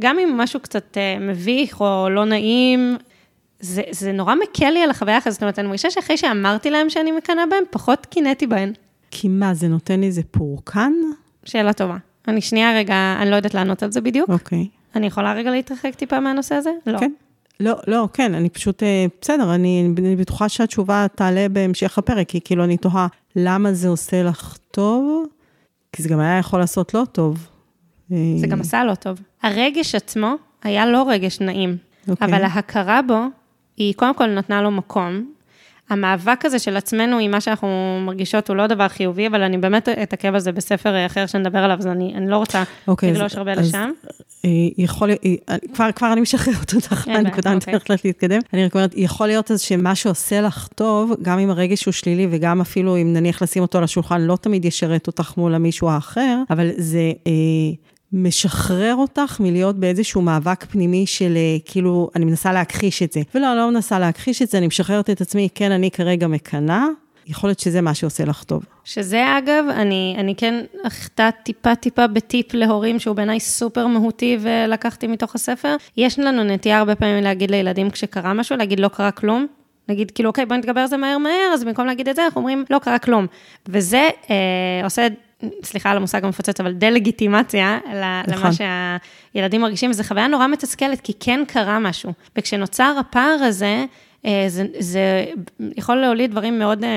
גם 0.00 0.18
אם 0.18 0.36
משהו 0.36 0.60
קצת 0.60 0.96
אה, 0.96 1.18
מביך 1.20 1.80
או 1.80 2.08
לא 2.10 2.24
נעים, 2.24 2.96
זה, 3.60 3.82
זה 3.90 4.12
נורא 4.12 4.34
מקל 4.34 4.70
לי 4.70 4.82
על 4.82 4.90
החוויה 4.90 5.16
הזאת. 5.16 5.32
זאת 5.32 5.42
אומרת, 5.42 5.58
אני 5.58 5.66
מרגישה 5.66 5.90
שאחרי 5.90 6.16
שאמרתי 6.16 6.70
להם 6.70 6.90
שאני 6.90 7.12
מקנאה 7.12 7.46
בהם, 7.46 7.64
פחות 7.70 8.06
קינאתי 8.06 8.46
בהן. 8.46 8.72
כי 9.10 9.28
מה, 9.28 9.54
זה 9.54 9.68
נותן 9.68 10.02
איזה 10.02 10.22
פורקן? 10.30 10.92
שאלה 11.44 11.72
טובה. 11.72 11.96
אני 12.28 12.40
שנייה 12.40 12.78
רגע, 12.78 13.16
אני 13.20 13.30
לא 13.30 13.36
יודעת 13.36 13.54
לענות 13.54 13.82
על 13.82 13.92
זה 13.92 14.00
בדיוק. 14.00 14.30
אוקיי. 14.30 14.66
אני 14.96 15.06
יכולה 15.06 15.32
רגע 15.32 15.50
להתרחק 15.50 15.94
טיפה 15.94 16.20
מהנושא 16.20 16.54
הזה? 16.54 16.70
לא. 16.86 16.98
כן. 16.98 17.12
לא, 17.60 17.72
לא, 17.86 18.08
כן, 18.12 18.34
אני 18.34 18.48
פשוט, 18.48 18.82
אה, 18.82 19.06
בסדר, 19.20 19.54
אני, 19.54 19.88
אני 19.98 20.16
בטוחה 20.16 20.48
שהתשובה 20.48 21.06
תעלה 21.14 21.48
בהמשך 21.48 21.98
הפרק, 21.98 22.28
כי 22.28 22.40
כאילו 22.44 22.64
אני 22.64 22.76
תוהה, 22.76 23.06
למה 23.36 23.72
זה 23.72 23.88
עושה 23.88 24.22
לך 24.22 24.56
טוב? 24.70 25.26
כי 25.92 26.02
זה 26.02 26.08
גם 26.08 26.20
היה 26.20 26.38
יכול 26.38 26.60
לעשות 26.60 26.94
לא 26.94 27.04
טוב. 27.12 27.48
זה 28.08 28.46
גם 28.48 28.60
עשה 28.60 28.84
לא 28.84 28.94
טוב. 28.94 29.20
הרגש 29.42 29.94
עצמו 29.94 30.34
היה 30.62 30.86
לא 30.86 31.04
רגש 31.08 31.40
נעים, 31.40 31.76
אוקיי. 32.08 32.28
אבל 32.28 32.44
ההכרה 32.44 33.00
בו, 33.02 33.24
היא 33.76 33.94
קודם 33.94 34.14
כל 34.14 34.26
נתנה 34.26 34.62
לו 34.62 34.70
מקום. 34.70 35.32
המאבק 35.90 36.44
הזה 36.44 36.58
של 36.58 36.76
עצמנו 36.76 37.18
עם 37.18 37.30
מה 37.30 37.40
שאנחנו 37.40 37.98
מרגישות 38.06 38.48
הוא 38.48 38.56
לא 38.56 38.66
דבר 38.66 38.88
חיובי, 38.88 39.26
אבל 39.26 39.42
אני 39.42 39.58
באמת 39.58 39.88
אתעכב 39.88 40.34
על 40.34 40.40
זה 40.40 40.52
בספר 40.52 41.06
אחר 41.06 41.26
שנדבר 41.26 41.58
עליו, 41.58 41.78
אז 41.78 41.86
אני, 41.86 42.14
אני 42.14 42.30
לא 42.30 42.36
רוצה 42.36 42.62
אוקיי, 42.88 43.12
לגלוש 43.12 43.34
הרבה 43.34 43.52
אז, 43.52 43.68
לשם. 43.68 43.90
אה, 44.44 44.50
יכול, 44.78 45.10
אה, 45.10 45.56
כבר, 45.74 45.92
כבר 45.92 46.12
אני 46.12 46.20
משחררת 46.20 46.74
אותך 46.74 47.08
לנקודה, 47.08 47.50
אני 47.50 47.58
אוקיי. 47.58 47.78
צריכה 47.78 47.94
להתקדם. 48.04 48.38
אני 48.52 48.64
רק 48.64 48.74
אומרת, 48.74 48.92
יכול 48.96 49.26
להיות 49.26 49.50
אז 49.50 49.60
שמה 49.60 49.94
שעושה 49.94 50.40
לך 50.40 50.68
טוב, 50.74 51.12
גם 51.22 51.38
אם 51.38 51.50
הרגש 51.50 51.84
הוא 51.84 51.92
שלילי 51.92 52.26
וגם 52.30 52.60
אפילו 52.60 52.96
אם 52.96 53.12
נניח 53.12 53.42
לשים 53.42 53.62
אותו 53.62 53.78
על 53.78 53.84
השולחן, 53.84 54.20
לא 54.20 54.36
תמיד 54.36 54.64
ישרת 54.64 55.06
אותך 55.06 55.32
מול 55.36 55.54
המישהו 55.54 55.90
האחר, 55.90 56.42
אבל 56.50 56.70
זה... 56.76 57.12
אה, 58.14 58.18
משחרר 58.18 58.94
אותך 58.94 59.36
מלהיות 59.40 59.76
באיזשהו 59.76 60.22
מאבק 60.22 60.64
פנימי 60.64 61.06
של 61.06 61.38
כאילו, 61.64 62.10
אני 62.16 62.24
מנסה 62.24 62.52
להכחיש 62.52 63.02
את 63.02 63.12
זה. 63.12 63.20
ולא, 63.34 63.52
אני 63.52 63.58
לא 63.58 63.70
מנסה 63.70 63.98
להכחיש 63.98 64.42
את 64.42 64.48
זה, 64.48 64.58
אני 64.58 64.66
משחררת 64.66 65.10
את 65.10 65.20
עצמי, 65.20 65.48
כן, 65.54 65.72
אני 65.72 65.90
כרגע 65.90 66.26
מקנאה, 66.26 66.86
יכול 67.28 67.50
להיות 67.50 67.60
שזה 67.60 67.80
מה 67.80 67.94
שעושה 67.94 68.24
לך 68.24 68.44
טוב. 68.44 68.64
שזה 68.84 69.38
אגב, 69.38 69.64
אני, 69.70 70.16
אני 70.18 70.34
כן 70.34 70.64
אחטא 70.86 71.30
טיפה 71.30 71.74
טיפה 71.74 72.06
בטיפ 72.06 72.54
להורים, 72.54 72.98
שהוא 72.98 73.16
בעיניי 73.16 73.40
סופר 73.40 73.86
מהותי 73.86 74.38
ולקחתי 74.40 75.06
מתוך 75.06 75.34
הספר. 75.34 75.76
יש 75.96 76.18
לנו 76.18 76.44
נטייה 76.44 76.78
הרבה 76.78 76.94
פעמים 76.94 77.24
להגיד 77.24 77.50
לילדים 77.50 77.90
כשקרה 77.90 78.34
משהו, 78.34 78.56
להגיד 78.56 78.80
לא 78.80 78.88
קרה 78.88 79.10
כלום. 79.10 79.46
נגיד, 79.88 80.10
כאילו, 80.10 80.28
אוקיי, 80.28 80.46
בואי 80.46 80.58
נתגבר 80.58 80.80
על 80.80 80.86
זה 80.86 80.96
מהר 80.96 81.18
מהר, 81.18 81.50
אז 81.54 81.64
במקום 81.64 81.86
להגיד 81.86 82.08
את 82.08 82.16
זה, 82.16 82.24
אנחנו 82.24 82.38
אומרים, 82.38 82.64
לא 82.70 82.78
קרה 82.78 82.98
כלום. 82.98 83.26
וזה 83.68 84.08
אה, 84.30 84.84
עושה 84.84 85.06
סליחה 85.62 85.90
על 85.90 85.96
המושג 85.96 86.24
המפוצץ, 86.24 86.60
אבל 86.60 86.72
דה-לגיטימציה 86.72 87.78
נכון. 88.26 88.40
למה 88.44 88.50
שהילדים 89.34 89.60
מרגישים, 89.60 89.90
וזו 89.90 90.04
חוויה 90.04 90.26
נורא 90.26 90.46
מתסכלת, 90.46 91.00
כי 91.00 91.12
כן 91.20 91.40
קרה 91.48 91.78
משהו. 91.78 92.12
וכשנוצר 92.36 92.96
הפער 93.00 93.36
הזה, 93.42 93.84
אה, 94.26 94.44
זה, 94.48 94.66
זה 94.78 95.24
יכול 95.76 95.96
להוליד 95.96 96.30
דברים 96.30 96.58
מאוד, 96.58 96.84
אה, 96.84 96.88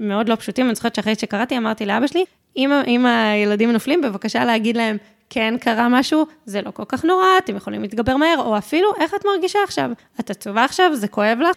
מאוד 0.00 0.28
לא 0.28 0.34
פשוטים. 0.34 0.66
אני 0.66 0.74
זוכרת 0.74 0.94
שאחרי 0.94 1.14
שקראתי, 1.14 1.58
אמרתי 1.58 1.86
לאבא 1.86 2.06
שלי, 2.06 2.24
אם, 2.56 2.72
אם 2.86 3.06
הילדים 3.06 3.72
נופלים, 3.72 4.00
בבקשה 4.00 4.44
להגיד 4.44 4.76
להם, 4.76 4.96
כן 5.30 5.54
קרה 5.60 5.88
משהו, 5.88 6.26
זה 6.44 6.62
לא 6.62 6.70
כל 6.70 6.84
כך 6.88 7.04
נורא, 7.04 7.24
אתם 7.44 7.56
יכולים 7.56 7.82
להתגבר 7.82 8.16
מהר, 8.16 8.38
או 8.38 8.58
אפילו, 8.58 8.88
איך 9.00 9.14
את 9.14 9.24
מרגישה 9.24 9.58
עכשיו? 9.64 9.90
את 10.20 10.30
עצובה 10.30 10.64
עכשיו, 10.64 10.94
זה 10.94 11.08
כואב 11.08 11.38
לך? 11.40 11.56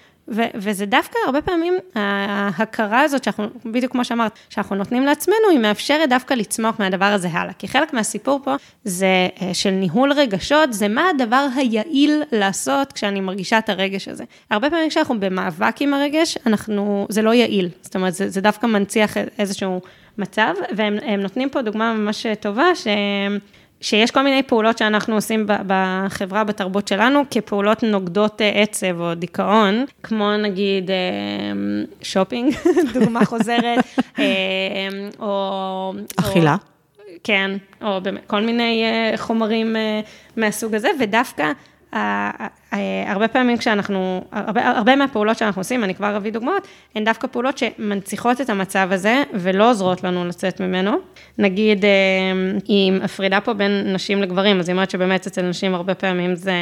וזה 0.55 0.85
דווקא 0.85 1.17
הרבה 1.25 1.41
פעמים, 1.41 1.73
ההכרה 1.95 3.01
הזאת, 3.01 3.23
שאנחנו, 3.23 3.47
בדיוק 3.65 3.91
כמו 3.91 4.05
שאמרת, 4.05 4.31
שאנחנו 4.49 4.75
נותנים 4.75 5.05
לעצמנו, 5.05 5.49
היא 5.51 5.59
מאפשרת 5.59 6.09
דווקא 6.09 6.33
לצמוח 6.33 6.79
מהדבר 6.79 7.05
הזה 7.05 7.27
הלאה. 7.31 7.53
כי 7.53 7.67
חלק 7.67 7.93
מהסיפור 7.93 8.39
פה 8.43 8.55
זה 8.83 9.27
אה, 9.41 9.53
של 9.53 9.69
ניהול 9.71 10.11
רגשות, 10.11 10.73
זה 10.73 10.87
מה 10.87 11.09
הדבר 11.09 11.47
היעיל 11.55 12.23
לעשות 12.31 12.93
כשאני 12.93 13.21
מרגישה 13.21 13.57
את 13.57 13.69
הרגש 13.69 14.07
הזה. 14.07 14.23
הרבה 14.49 14.69
פעמים 14.69 14.89
כשאנחנו 14.89 15.19
במאבק 15.19 15.81
עם 15.81 15.93
הרגש, 15.93 16.37
אנחנו, 16.45 17.07
זה 17.09 17.21
לא 17.21 17.33
יעיל. 17.33 17.69
זאת 17.81 17.95
אומרת, 17.95 18.13
זה, 18.13 18.29
זה 18.29 18.41
דווקא 18.41 18.65
מנציח 18.65 19.17
איזשהו 19.39 19.81
מצב, 20.17 20.53
והם 20.75 21.19
נותנים 21.19 21.49
פה 21.49 21.61
דוגמה 21.61 21.93
ממש 21.93 22.25
טובה, 22.39 22.75
ש... 22.75 22.87
שיש 23.81 24.11
כל 24.11 24.21
מיני 24.21 24.43
פעולות 24.43 24.77
שאנחנו 24.77 25.15
עושים 25.15 25.45
בחברה, 25.67 26.43
בתרבות 26.43 26.87
שלנו, 26.87 27.23
כפעולות 27.31 27.83
נוגדות 27.83 28.41
אה, 28.41 28.49
עצב 28.49 29.01
או 29.01 29.15
דיכאון, 29.15 29.85
כמו 30.03 30.37
נגיד 30.37 30.91
אה, 30.91 30.95
שופינג, 32.01 32.55
דוגמה 32.93 33.25
חוזרת, 33.25 33.79
אה, 34.19 34.25
או... 35.19 35.93
אכילה. 36.19 36.53
או, 36.53 37.03
כן, 37.23 37.51
או 37.81 38.01
באמת 38.01 38.21
כל 38.27 38.41
מיני 38.41 38.83
חומרים 39.17 39.75
מהסוג 40.37 40.75
הזה, 40.75 40.89
ודווקא 40.99 41.51
הרבה 43.05 43.27
פעמים 43.27 43.57
כשאנחנו, 43.57 44.23
הרבה, 44.31 44.69
הרבה 44.69 44.95
מהפעולות 44.95 45.37
שאנחנו 45.37 45.59
עושים, 45.59 45.83
אני 45.83 45.95
כבר 45.95 46.17
אביא 46.17 46.31
דוגמאות, 46.31 46.67
הן 46.95 47.03
דווקא 47.03 47.27
פעולות 47.27 47.57
שמנציחות 47.57 48.41
את 48.41 48.49
המצב 48.49 48.87
הזה 48.91 49.23
ולא 49.33 49.69
עוזרות 49.69 50.03
לנו 50.03 50.25
לצאת 50.25 50.59
ממנו. 50.59 50.91
נגיד, 51.37 51.85
אה, 51.85 51.89
היא 52.67 52.91
מפרידה 52.91 53.41
פה 53.41 53.53
בין 53.53 53.93
נשים 53.93 54.21
לגברים, 54.21 54.59
אז 54.59 54.69
היא 54.69 54.73
אומרת 54.73 54.89
שבאמת 54.89 55.27
אצל 55.27 55.41
נשים 55.41 55.75
הרבה 55.75 55.95
פעמים 55.95 56.35
זה, 56.35 56.53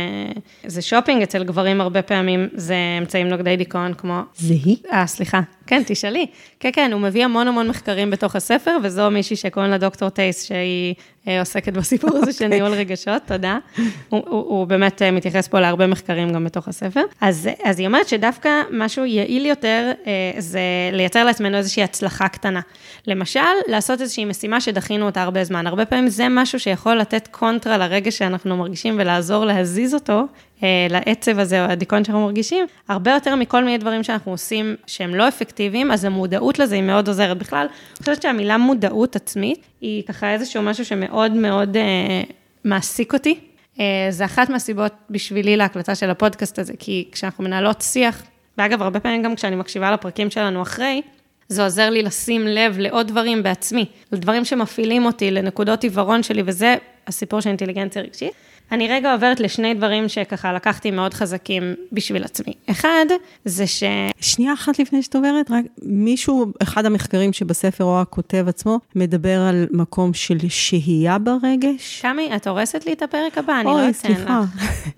זה 0.65 0.81
שופינג, 0.81 1.21
אצל 1.21 1.43
גברים 1.43 1.81
הרבה 1.81 2.01
פעמים 2.01 2.47
זה 2.53 2.75
אמצעים 2.99 3.27
נוגדי 3.27 3.57
דיכאון 3.57 3.93
כמו... 3.93 4.21
זה 4.35 4.53
היא? 4.53 4.77
אה, 4.91 5.07
סליחה. 5.07 5.41
כן, 5.67 5.81
תשאלי. 5.85 6.25
כן, 6.59 6.69
כן, 6.73 6.89
הוא 6.93 7.01
מביא 7.01 7.25
המון 7.25 7.47
המון 7.47 7.67
מחקרים 7.67 8.09
בתוך 8.09 8.35
הספר, 8.35 8.77
וזו 8.83 9.11
מישהי 9.11 9.35
שקוראים 9.35 9.71
לה 9.71 9.77
דוקטור 9.77 10.09
טייס, 10.09 10.43
שהיא 10.47 10.95
אה, 10.97 11.01
עוסקת 11.39 11.73
בסיפור 11.73 12.17
הזה 12.17 12.33
של 12.33 12.47
ניהול 12.47 12.71
רגשות, 12.71 13.21
תודה. 13.25 13.57
הוא, 13.77 13.83
הוא, 14.09 14.23
הוא 14.29 14.67
באמת 14.67 15.01
אה, 15.01 15.11
מתייחס 15.11 15.47
פה 15.47 15.59
להרבה 15.59 15.87
מחקרים 15.87 16.33
גם 16.33 16.45
בתוך 16.45 16.67
הספר. 16.67 17.01
אז, 17.21 17.49
אז 17.63 17.79
היא 17.79 17.87
אומרת 17.87 18.07
שדווקא 18.07 18.49
משהו 18.71 19.05
יעיל 19.05 19.45
יותר, 19.45 19.91
אה, 20.07 20.11
זה 20.37 20.59
לייצר 20.91 21.23
לעצמנו 21.23 21.57
איזושהי 21.57 21.83
הצלחה 21.83 22.27
קטנה. 22.27 22.61
למשל, 23.07 23.39
לעשות 23.67 24.01
איזושהי 24.01 24.25
משימה 24.25 24.61
שדחינו 24.61 25.05
אותה 25.05 25.21
הרבה 25.21 25.43
זמן. 25.43 25.67
הרבה 25.67 25.85
פעמים 25.85 26.07
זה 26.07 26.27
משהו 26.29 26.59
שיכול 26.59 26.95
לתת 26.95 27.27
קונטרה 27.31 27.77
לרגע 27.77 28.11
שאנחנו 28.11 28.57
מרגישים 28.57 28.95
ולעזור 28.99 29.45
להזיז 29.45 29.93
אותו, 29.93 30.13
אה, 30.19 30.25
לעצב 30.89 31.39
הזה 31.39 31.65
או 31.65 31.71
הדיכאון 31.71 32.03
שאנחנו 32.03 32.25
מרגישים, 32.25 32.65
הרבה 32.87 33.11
יותר 33.11 33.35
מכל 33.35 33.63
מיני 33.63 33.77
דברים 33.77 34.03
שאנחנו 34.03 34.31
עושים 34.31 34.75
שהם 34.87 35.15
לא 35.15 35.27
אפקטיביים, 35.27 35.91
אז 35.91 36.05
המודעות 36.05 36.59
לזה 36.59 36.75
היא 36.75 36.83
מאוד 36.83 37.07
עוזרת. 37.07 37.37
בכלל, 37.37 37.67
אני 37.69 37.99
חושבת 37.99 38.21
שהמילה 38.21 38.57
מודעות 38.57 39.15
עצמית, 39.15 39.67
היא 39.81 40.03
ככה 40.03 40.33
איזשהו 40.33 40.61
משהו 40.63 40.85
שמאוד 40.85 41.31
מאוד 41.31 41.77
אה, 41.77 42.21
מעסיק 42.63 43.13
אותי. 43.13 43.39
אה, 43.79 43.85
זה 44.09 44.25
אחת 44.25 44.49
מהסיבות 44.49 44.93
בשבילי 45.09 45.57
להקלטה 45.57 45.95
של 45.95 46.09
הפודקאסט 46.09 46.59
הזה, 46.59 46.73
כי 46.79 47.07
כשאנחנו 47.11 47.43
מנהלות 47.43 47.81
שיח, 47.81 48.23
ואגב, 48.57 48.81
הרבה 48.81 48.99
פעמים 48.99 49.23
גם 49.23 49.35
כשאני 49.35 49.55
מקשיבה 49.55 49.91
לפרקים 49.91 50.29
שלנו 50.29 50.61
אחרי, 50.61 51.01
זה 51.47 51.63
עוזר 51.63 51.89
לי 51.89 52.01
לשים 52.01 52.47
לב 52.47 52.75
לעוד 52.79 53.07
דברים 53.07 53.43
בעצמי, 53.43 53.85
לדברים 54.11 54.45
שמפעילים 54.45 55.05
אותי, 55.05 55.31
לנקודות 55.31 55.83
עיוורון 55.83 56.23
שלי, 56.23 56.43
וזה 56.45 56.75
הסיפור 57.07 57.39
של 57.41 57.49
אינטליגנציה 57.49 58.01
רגשית. 58.01 58.31
אני 58.71 58.87
רגע 58.87 59.13
עוברת 59.13 59.39
לשני 59.39 59.73
דברים 59.73 60.09
שככה 60.09 60.53
לקחתי 60.53 60.91
מאוד 60.91 61.13
חזקים 61.13 61.63
בשביל 61.91 62.23
עצמי. 62.23 62.53
אחד, 62.71 63.05
זה 63.45 63.67
ש... 63.67 63.83
שנייה 64.21 64.53
אחת 64.53 64.79
לפני 64.79 65.03
שאת 65.03 65.15
עוברת, 65.15 65.51
רק 65.51 65.65
מישהו, 65.81 66.45
אחד 66.63 66.85
המחקרים 66.85 67.33
שבספר 67.33 67.83
או 67.83 68.01
הכותב 68.01 68.45
עצמו, 68.47 68.79
מדבר 68.95 69.39
על 69.39 69.67
מקום 69.71 70.13
של 70.13 70.37
שהייה 70.49 71.17
ברגש. 71.17 72.01
תמי, 72.01 72.29
את 72.35 72.47
הורסת 72.47 72.85
לי 72.85 72.93
את 72.93 73.01
הפרק 73.01 73.37
הבא, 73.37 73.53
אני 73.59 73.65
לא 73.65 73.89
אתן 73.89 73.89
לך. 73.89 74.05
אוי, 74.05 74.15
סליחה. 74.15 74.41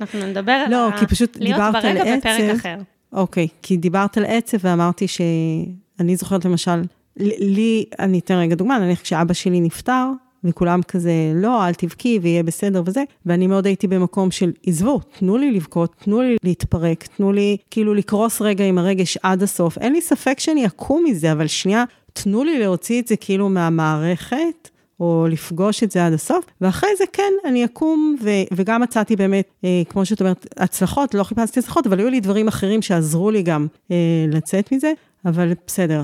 אנחנו 0.01 0.19
נדבר 0.25 0.51
על 0.51 0.71
לא, 0.71 0.89
כי 0.99 1.07
פשוט 1.07 1.38
דיברת 1.38 1.75
על 1.75 1.97
עצב. 1.97 2.03
להיות 2.03 2.05
ברגע 2.05 2.17
בפרק 2.17 2.59
אחר. 2.59 2.75
אוקיי, 3.13 3.47
כי 3.61 3.77
דיברת 3.77 4.17
על 4.17 4.25
עצב 4.25 4.57
ואמרתי 4.61 5.05
שאני 5.07 6.15
זוכרת 6.15 6.45
למשל, 6.45 6.81
לי, 7.17 7.85
אני 7.99 8.19
אתן 8.19 8.33
רגע 8.33 8.55
דוגמה, 8.55 8.79
נניח 8.79 9.01
כשאבא 9.01 9.33
שלי 9.33 9.61
נפטר, 9.61 10.11
וכולם 10.43 10.81
כזה, 10.88 11.12
לא, 11.36 11.67
אל 11.67 11.74
תבכי 11.74 12.19
ויהיה 12.22 12.43
בסדר 12.43 12.84
וזה, 12.86 13.03
ואני 13.25 13.48
מאוד 13.48 13.65
הייתי 13.65 13.88
במקום 13.88 14.31
של, 14.31 14.51
עזבו, 14.65 15.00
תנו 15.19 15.38
לי 15.38 15.51
לבכות, 15.51 15.96
תנו 16.03 16.22
לי 16.22 16.38
להתפרק, 16.43 17.08
תנו 17.17 17.31
לי 17.31 17.58
כאילו 17.72 17.93
לקרוס 17.93 18.41
רגע 18.41 18.65
עם 18.65 18.77
הרגש 18.77 19.17
עד 19.24 19.43
הסוף. 19.43 19.77
אין 19.77 19.93
לי 19.93 20.01
ספק 20.01 20.39
שאני 20.39 20.65
אקום 20.65 21.03
מזה, 21.03 21.31
אבל 21.31 21.48
שנייה, 21.48 21.84
תנו 22.13 22.43
לי 22.43 22.60
להוציא 22.60 23.01
את 23.01 23.08
זה 23.08 23.15
כאילו 23.15 23.50
מהמערכת. 23.50 24.69
או 25.00 25.27
לפגוש 25.29 25.84
את 25.84 25.91
זה 25.91 26.05
עד 26.05 26.13
הסוף, 26.13 26.46
ואחרי 26.62 26.89
זה 26.98 27.03
כן, 27.13 27.34
אני 27.46 27.65
אקום, 27.65 28.15
ו- 28.24 28.53
וגם 28.53 28.81
מצאתי 28.81 29.15
באמת, 29.15 29.50
אה, 29.63 29.81
כמו 29.89 30.05
שאת 30.05 30.22
אומרת, 30.22 30.48
הצלחות, 30.58 31.13
לא 31.13 31.24
חיפשתי 31.24 31.60
הצלחות, 31.60 31.88
אבל 31.88 32.00
היו 32.00 32.10
לי 32.10 32.19
דברים 32.19 32.48
אחרים 32.48 32.81
שעזרו 32.81 33.31
לי 33.31 33.41
גם 33.41 33.67
אה, 33.91 33.96
לצאת 34.27 34.72
מזה, 34.72 34.91
אבל 35.25 35.53
בסדר, 35.67 36.03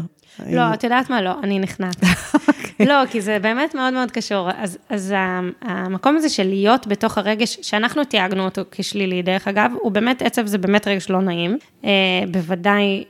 לא, 0.49 0.73
את 0.73 0.83
יודעת 0.83 1.09
מה? 1.09 1.21
לא, 1.21 1.31
אני 1.43 1.59
נכנעת. 1.59 1.95
אוקיי. 2.47 2.85
לא, 2.85 3.05
כי 3.09 3.21
זה 3.21 3.39
באמת 3.39 3.75
מאוד 3.75 3.93
מאוד 3.93 4.11
קשור. 4.11 4.49
אז, 4.57 4.77
אז 4.89 5.13
המקום 5.61 6.17
הזה 6.17 6.29
של 6.29 6.47
להיות 6.47 6.87
בתוך 6.87 7.17
הרגש, 7.17 7.57
שאנחנו 7.61 8.03
תייגנו 8.03 8.45
אותו 8.45 8.61
כשלילי, 8.71 9.21
דרך 9.21 9.47
אגב, 9.47 9.71
הוא 9.81 9.91
באמת, 9.91 10.21
עצב 10.21 10.45
זה 10.45 10.57
באמת 10.57 10.87
רגש 10.87 11.09
לא 11.09 11.21
נעים, 11.21 11.57
אה, 11.85 11.89
בוודאי 12.31 13.03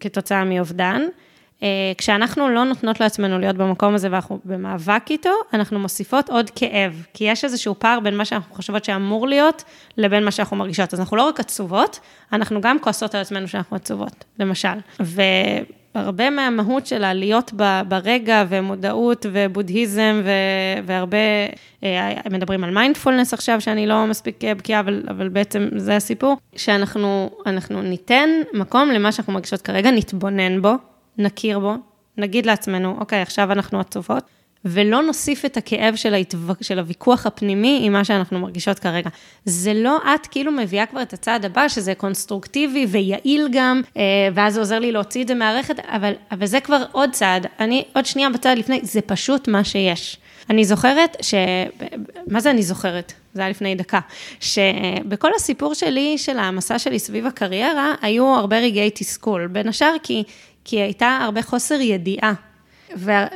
כתוצאה 0.00 0.44
מאובדן. 0.44 1.02
אה, 1.62 1.92
כשאנחנו 1.98 2.48
לא 2.48 2.64
נותנות 2.64 3.00
לעצמנו 3.00 3.38
להיות 3.38 3.56
במקום 3.56 3.94
הזה 3.94 4.08
ואנחנו 4.10 4.38
במאבק 4.44 5.02
איתו, 5.10 5.30
אנחנו 5.52 5.78
מוסיפות 5.78 6.30
עוד 6.30 6.50
כאב, 6.50 7.06
כי 7.14 7.24
יש 7.24 7.44
איזשהו 7.44 7.74
פער 7.78 8.00
בין 8.00 8.16
מה 8.16 8.24
שאנחנו 8.24 8.54
חושבות 8.54 8.84
שאמור 8.84 9.28
להיות, 9.28 9.64
לבין 9.96 10.24
מה 10.24 10.30
שאנחנו 10.30 10.56
מרגישות. 10.56 10.94
אז 10.94 11.00
אנחנו 11.00 11.16
לא 11.16 11.22
רק 11.22 11.40
עצובות, 11.40 12.00
אנחנו 12.32 12.60
גם 12.60 12.78
כועסות 12.78 13.14
על 13.14 13.20
עצמנו 13.20 13.48
שאנחנו 13.48 13.76
עצובות, 13.76 14.24
למשל. 14.38 14.78
ו... 15.00 15.22
הרבה 15.94 16.30
מהמהות 16.30 16.86
שלה 16.86 17.14
להיות 17.14 17.52
ברגע 17.88 18.44
ומודעות 18.48 19.26
ובודהיזם 19.32 20.22
והרבה, 20.86 21.18
אה, 21.84 22.14
מדברים 22.30 22.64
על 22.64 22.70
מיינדפולנס 22.70 23.34
עכשיו, 23.34 23.60
שאני 23.60 23.86
לא 23.86 24.06
מספיק 24.06 24.44
בקיאה, 24.56 24.80
אבל, 24.80 25.02
אבל 25.08 25.28
בעצם 25.28 25.68
זה 25.76 25.96
הסיפור, 25.96 26.36
שאנחנו 26.56 27.30
ניתן 27.70 28.28
מקום 28.54 28.90
למה 28.90 29.12
שאנחנו 29.12 29.32
מרגישות 29.32 29.62
כרגע, 29.62 29.90
נתבונן 29.90 30.62
בו, 30.62 30.72
נכיר 31.18 31.58
בו, 31.58 31.74
נגיד 32.18 32.46
לעצמנו, 32.46 32.96
אוקיי, 33.00 33.22
עכשיו 33.22 33.52
אנחנו 33.52 33.80
עצובות. 33.80 34.24
ולא 34.64 35.02
נוסיף 35.02 35.44
את 35.44 35.56
הכאב 35.56 35.94
של, 35.96 36.14
ההתו... 36.14 36.38
של 36.60 36.78
הוויכוח 36.78 37.26
הפנימי 37.26 37.80
עם 37.82 37.92
מה 37.92 38.04
שאנחנו 38.04 38.40
מרגישות 38.40 38.78
כרגע. 38.78 39.10
זה 39.44 39.74
לא 39.74 39.98
את 40.14 40.26
כאילו 40.26 40.52
מביאה 40.52 40.86
כבר 40.86 41.02
את 41.02 41.12
הצעד 41.12 41.44
הבא, 41.44 41.68
שזה 41.68 41.94
קונסטרוקטיבי 41.94 42.86
ויעיל 42.88 43.48
גם, 43.52 43.82
אה, 43.96 44.02
ואז 44.34 44.54
זה 44.54 44.60
עוזר 44.60 44.78
לי 44.78 44.92
להוציא 44.92 45.22
את 45.22 45.28
זה 45.28 45.34
מהערכת, 45.34 45.78
אבל, 45.80 46.12
אבל 46.30 46.46
זה 46.46 46.60
כבר 46.60 46.82
עוד 46.92 47.10
צעד. 47.10 47.46
אני 47.60 47.84
עוד 47.94 48.06
שנייה 48.06 48.30
בצעד 48.30 48.58
לפני, 48.58 48.80
זה 48.82 49.00
פשוט 49.00 49.48
מה 49.48 49.64
שיש. 49.64 50.16
אני 50.50 50.64
זוכרת 50.64 51.16
ש... 51.20 51.34
מה 52.26 52.40
זה 52.40 52.50
אני 52.50 52.62
זוכרת? 52.62 53.12
זה 53.34 53.40
היה 53.40 53.50
לפני 53.50 53.74
דקה. 53.74 54.00
שבכל 54.40 55.30
הסיפור 55.36 55.74
שלי, 55.74 56.18
של 56.18 56.38
המסע 56.38 56.78
שלי 56.78 56.98
סביב 56.98 57.26
הקריירה, 57.26 57.94
היו 58.02 58.26
הרבה 58.26 58.58
רגעי 58.58 58.90
תסכול. 58.94 59.46
בין 59.46 59.68
השאר 59.68 59.94
כי, 60.02 60.22
כי 60.64 60.80
הייתה 60.80 61.18
הרבה 61.22 61.42
חוסר 61.42 61.80
ידיעה 61.80 62.32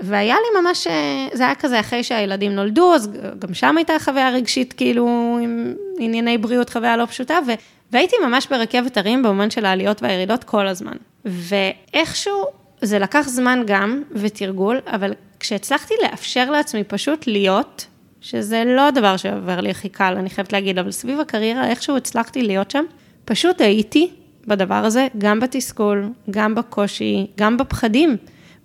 והיה 0.03 0.35
לי 0.35 0.61
ממש, 0.61 0.87
אה, 0.87 1.29
זה 1.33 1.45
היה 1.45 1.55
כזה 1.55 1.81
אחרי 1.81 2.03
שהילדים 2.03 2.53
נולדו, 2.53 2.95
אז 2.95 3.11
גם 3.39 3.55
שם 3.55 3.77
הייתה 3.77 3.93
חוויה 3.99 4.31
רגשית, 4.31 4.73
כאילו, 4.73 5.39
עם 5.43 5.75
ענייני 5.99 6.39
בריאות, 6.39 6.71
חוויה 6.71 6.97
לא 6.97 7.07
פשוטה, 7.07 7.39
ו... 7.47 7.51
והייתי 7.93 8.17
ממש 8.27 8.47
ברכבת 8.47 8.97
הרים 8.97 9.23
במובן 9.23 9.51
של 9.51 9.65
העליות 9.65 10.03
והירידות 10.03 10.45
כל 10.45 10.67
הזמן. 10.67 10.97
ואיכשהו, 11.25 12.45
זה 12.81 12.99
לקח 12.99 13.29
זמן 13.29 13.63
גם, 13.67 14.03
ותרגול, 14.13 14.79
אבל 14.87 15.13
כשהצלחתי 15.41 15.95
לאפשר 16.03 16.51
לעצמי 16.51 16.85
פשוט 16.85 17.27
להיות, 17.27 17.87
שזה 18.21 18.63
לא 18.67 18.87
הדבר 18.87 19.17
שעובר 19.17 19.61
לי 19.61 19.71
הכי 19.71 19.89
קל, 19.89 20.15
אני 20.19 20.31
חייבת 20.31 20.53
להגיד, 20.53 20.79
אבל 20.79 20.91
סביב 20.91 21.21
הקריירה, 21.21 21.69
איכשהו 21.69 21.97
הצלחתי 21.97 22.43
להיות 22.43 22.71
שם, 22.71 22.85
פשוט 23.25 23.61
הייתי 23.61 24.11
בדבר 24.47 24.75
הזה, 24.75 25.07
גם 25.19 25.41
בתסכול, 25.41 26.09
גם 26.31 26.55
בקושי, 26.55 27.27
גם 27.37 27.57
בפחדים. 27.57 28.17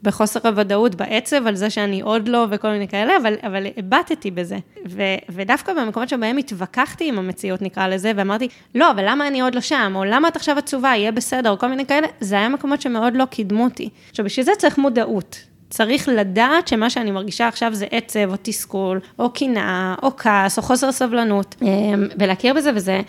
בחוסר 0.04 0.40
הוודאות, 0.44 0.96
בעצב 0.96 1.48
על 1.48 1.56
זה 1.56 1.70
שאני 1.70 2.02
עוד 2.02 2.28
לא 2.28 2.48
וכל 2.50 2.68
מיני 2.68 2.88
כאלה, 2.88 3.18
אבל, 3.18 3.36
אבל 3.44 3.68
הבטתי 3.78 4.32
בזה. 4.32 4.58
ו, 4.88 5.02
ודווקא 5.30 5.74
במקומות 5.74 6.10
שבהם 6.10 6.38
התווכחתי 6.38 7.10
עם 7.10 7.20
המציאות, 7.20 7.62
נקרא 7.62 7.88
לזה, 7.88 8.12
ואמרתי, 8.16 8.48
לא, 8.76 8.92
אבל 8.92 9.04
למה 9.08 9.28
אני 9.28 9.42
עוד 9.42 9.56
לא 9.56 9.62
שם, 9.62 9.94
או 9.96 10.06
למה 10.06 10.28
את 10.28 10.36
עכשיו 10.36 10.58
עצובה, 10.58 10.90
יהיה 10.90 11.12
בסדר, 11.12 11.50
או 11.50 11.60
כל 11.60 11.68
מיני 11.68 11.86
כאלה, 11.86 12.08
זה 12.20 12.36
היה 12.36 12.50
מקומות 12.50 12.82
שמאוד 12.82 13.16
לא 13.16 13.26
קידמו 13.26 13.64
אותי. 13.64 13.90
עכשיו, 14.10 14.26
בשביל 14.26 14.46
זה 14.46 14.52
צריך 14.58 14.78
מודעות. 14.78 15.52
צריך 15.70 16.10
לדעת 16.10 16.68
שמה 16.68 16.90
שאני 16.90 17.12
מרגישה 17.12 17.48
עכשיו 17.48 17.74
זה 17.74 17.86
עצב, 17.92 18.32
או 18.32 18.36
תסכול, 18.42 19.00
או 19.20 19.30
קנאה, 19.30 19.96
או 20.04 20.18
כעס, 20.18 20.58
או 20.58 20.64
חוסר 20.64 20.92
סבלנות, 20.92 21.56
אמ, 21.62 22.08
ולהכיר 22.20 22.54
בזה, 22.54 22.72
וזה... 22.76 23.02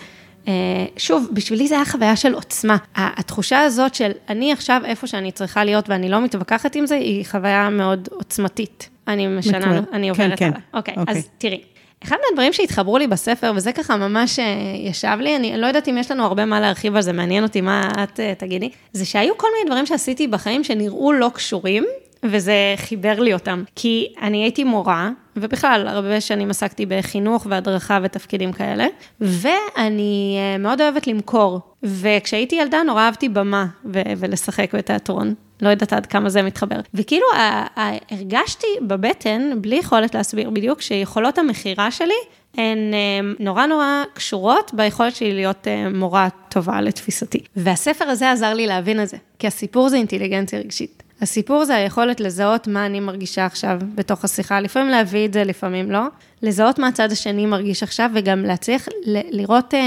שוב, 0.96 1.28
בשבילי 1.32 1.68
זה 1.68 1.74
היה 1.74 1.84
חוויה 1.84 2.16
של 2.16 2.34
עוצמה. 2.34 2.76
התחושה 2.94 3.60
הזאת 3.60 3.94
של 3.94 4.10
אני 4.28 4.52
עכשיו 4.52 4.82
איפה 4.84 5.06
שאני 5.06 5.32
צריכה 5.32 5.64
להיות 5.64 5.88
ואני 5.88 6.08
לא 6.08 6.20
מתווכחת 6.20 6.76
עם 6.76 6.86
זה, 6.86 6.94
היא 6.94 7.24
חוויה 7.26 7.70
מאוד 7.70 8.08
עוצמתית. 8.10 8.88
אני 9.08 9.26
משנה, 9.26 9.80
אני 9.92 10.08
עוברת 10.08 10.38
כן, 10.38 10.46
הלאה. 10.46 10.56
כן. 10.56 10.60
אוקיי, 10.74 10.94
אוקיי. 10.96 11.14
אז 11.14 11.28
תראי. 11.38 11.60
אחד 12.04 12.16
מהדברים 12.28 12.52
שהתחברו 12.52 12.98
לי 12.98 13.06
בספר, 13.06 13.52
וזה 13.56 13.72
ככה 13.72 13.96
ממש 13.96 14.38
אה, 14.38 14.44
ישב 14.78 15.16
לי, 15.20 15.36
אני 15.36 15.56
לא 15.56 15.66
יודעת 15.66 15.88
אם 15.88 15.98
יש 15.98 16.10
לנו 16.10 16.24
הרבה 16.24 16.44
מה 16.44 16.60
להרחיב 16.60 16.96
על 16.96 17.02
זה, 17.02 17.12
מעניין 17.12 17.42
אותי 17.42 17.60
מה 17.60 17.88
את 18.02 18.20
אה, 18.20 18.32
תגידי, 18.38 18.70
זה 18.92 19.04
שהיו 19.04 19.38
כל 19.38 19.46
מיני 19.56 19.70
דברים 19.70 19.86
שעשיתי 19.86 20.26
בחיים 20.26 20.64
שנראו 20.64 21.12
לא 21.12 21.30
קשורים, 21.34 21.84
וזה 22.22 22.74
חיבר 22.76 23.20
לי 23.20 23.34
אותם. 23.34 23.62
כי 23.76 24.12
אני 24.22 24.42
הייתי 24.42 24.64
מורה, 24.64 25.10
ובכלל, 25.36 25.88
הרבה 25.88 26.20
שנים 26.20 26.50
עסקתי 26.50 26.86
בחינוך 26.86 27.46
והדרכה 27.50 27.98
ותפקידים 28.02 28.52
כאלה, 28.52 28.86
ואני 29.20 30.36
אה, 30.38 30.58
מאוד 30.58 30.80
אוהבת 30.80 31.06
למכור. 31.06 31.60
וכשהייתי 31.82 32.56
ילדה 32.56 32.82
נורא 32.82 33.02
אהבתי 33.02 33.28
במה 33.28 33.66
ו- 33.84 34.12
ולשחק 34.16 34.74
בתיאטרון. 34.74 35.34
לא 35.62 35.68
יודעת 35.68 35.92
עד 35.92 36.06
כמה 36.06 36.28
זה 36.28 36.42
מתחבר. 36.42 36.80
וכאילו 36.94 37.26
הרגשתי 37.76 38.66
בבטן, 38.82 39.50
בלי 39.60 39.76
יכולת 39.76 40.14
להסביר 40.14 40.50
בדיוק, 40.50 40.80
שיכולות 40.80 41.38
המכירה 41.38 41.90
שלי 41.90 42.14
הן 42.54 42.94
אה, 42.94 43.34
נורא 43.38 43.66
נורא 43.66 44.02
קשורות 44.14 44.70
ביכולת 44.74 45.16
שלי 45.16 45.34
להיות 45.34 45.68
אה, 45.68 45.88
מורה 45.88 46.28
טובה 46.48 46.80
לתפיסתי. 46.80 47.40
והספר 47.56 48.04
הזה 48.04 48.30
עזר 48.30 48.54
לי 48.54 48.66
להבין 48.66 49.02
את 49.02 49.08
זה, 49.08 49.16
כי 49.38 49.46
הסיפור 49.46 49.88
זה 49.88 49.96
אינטליגנציה 49.96 50.58
רגשית. 50.58 51.02
הסיפור 51.22 51.64
זה 51.64 51.74
היכולת 51.74 52.20
לזהות 52.20 52.68
מה 52.68 52.86
אני 52.86 53.00
מרגישה 53.00 53.46
עכשיו 53.46 53.78
בתוך 53.94 54.24
השיחה, 54.24 54.60
לפעמים 54.60 54.88
להביא 54.88 55.26
את 55.26 55.32
זה, 55.32 55.44
לפעמים 55.44 55.90
לא. 55.90 56.00
לזהות 56.42 56.78
מה 56.78 56.88
הצד 56.88 57.12
השני 57.12 57.46
מרגיש 57.46 57.82
עכשיו, 57.82 58.10
וגם 58.14 58.42
להצליח 58.42 58.88
ל- 59.06 59.40
לראות 59.40 59.74
אה, 59.74 59.80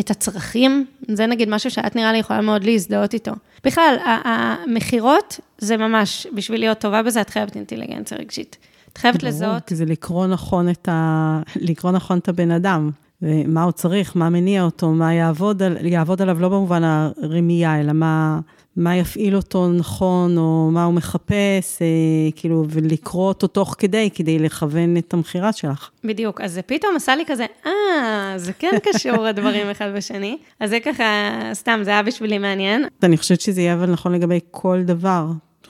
את 0.00 0.10
הצרכים, 0.10 0.86
זה 1.08 1.26
נגיד 1.26 1.48
משהו 1.48 1.70
שאת 1.70 1.96
נראה 1.96 2.12
לי 2.12 2.18
יכולה 2.18 2.40
מאוד 2.40 2.64
להזדהות 2.64 3.14
איתו. 3.14 3.32
בכלל, 3.64 3.96
המכירות 4.04 5.40
זה 5.58 5.76
ממש, 5.76 6.26
בשביל 6.34 6.60
להיות 6.60 6.78
טובה 6.78 7.02
בזה, 7.02 7.20
את 7.20 7.30
חייבת 7.30 7.56
אינטליגנציה 7.56 8.18
רגשית. 8.18 8.56
את 8.92 8.98
חייבת 8.98 9.20
ברור, 9.20 9.28
לזהות. 9.28 9.62
כי 9.66 9.74
זה 9.74 9.84
לקרוא 9.84 10.26
נכון 10.26 10.68
את, 10.68 10.88
ה... 10.88 11.40
לקרוא 11.56 11.92
נכון 11.92 12.18
את 12.18 12.28
הבן 12.28 12.50
אדם, 12.50 12.90
ומה 13.22 13.62
הוא 13.62 13.72
צריך, 13.72 14.16
מה 14.16 14.30
מניע 14.30 14.62
אותו, 14.62 14.90
מה 14.90 15.14
יעבוד, 15.14 15.62
על... 15.62 15.86
יעבוד 15.86 16.22
עליו, 16.22 16.40
לא 16.40 16.48
במובן 16.48 16.82
הרמייה, 16.84 17.80
אלא 17.80 17.92
מה, 17.92 18.40
מה 18.76 18.96
יפעיל 18.96 19.36
אותו 19.36 19.68
נכון, 19.68 20.38
או 20.38 20.70
מה 20.72 20.84
הוא 20.84 20.94
מחפש, 20.94 21.82
אה, 21.82 21.86
כאילו, 22.36 22.64
ולקרוא 22.68 23.28
אותו 23.28 23.46
תוך 23.46 23.74
כדי, 23.78 24.10
כדי 24.14 24.38
לכוון 24.38 24.96
את 24.96 25.14
המכירה 25.14 25.52
שלך. 25.52 25.90
בדיוק, 26.04 26.40
אז 26.40 26.52
זה 26.52 26.62
פתאום 26.62 26.96
עשה 26.96 27.16
לי 27.16 27.24
כזה, 27.26 27.46
אה, 27.66 28.32
זה 28.36 28.52
כן 28.52 28.72
קשור 28.92 29.26
הדברים 29.26 29.70
אחד 29.70 29.88
בשני. 29.96 30.38
אז 30.60 30.70
זה 30.70 30.80
ככה, 30.80 31.04
סתם, 31.52 31.80
זה 31.82 31.90
היה 31.90 32.02
בשבילי 32.02 32.38
מעניין. 32.38 32.84
אני 33.02 33.16
חושבת 33.16 33.40
שזה 33.40 33.60
יהיה 33.60 33.74
אבל 33.74 33.90
נכון 33.90 34.12
לגבי 34.12 34.40
כל 34.50 34.82
דבר. 34.82 35.26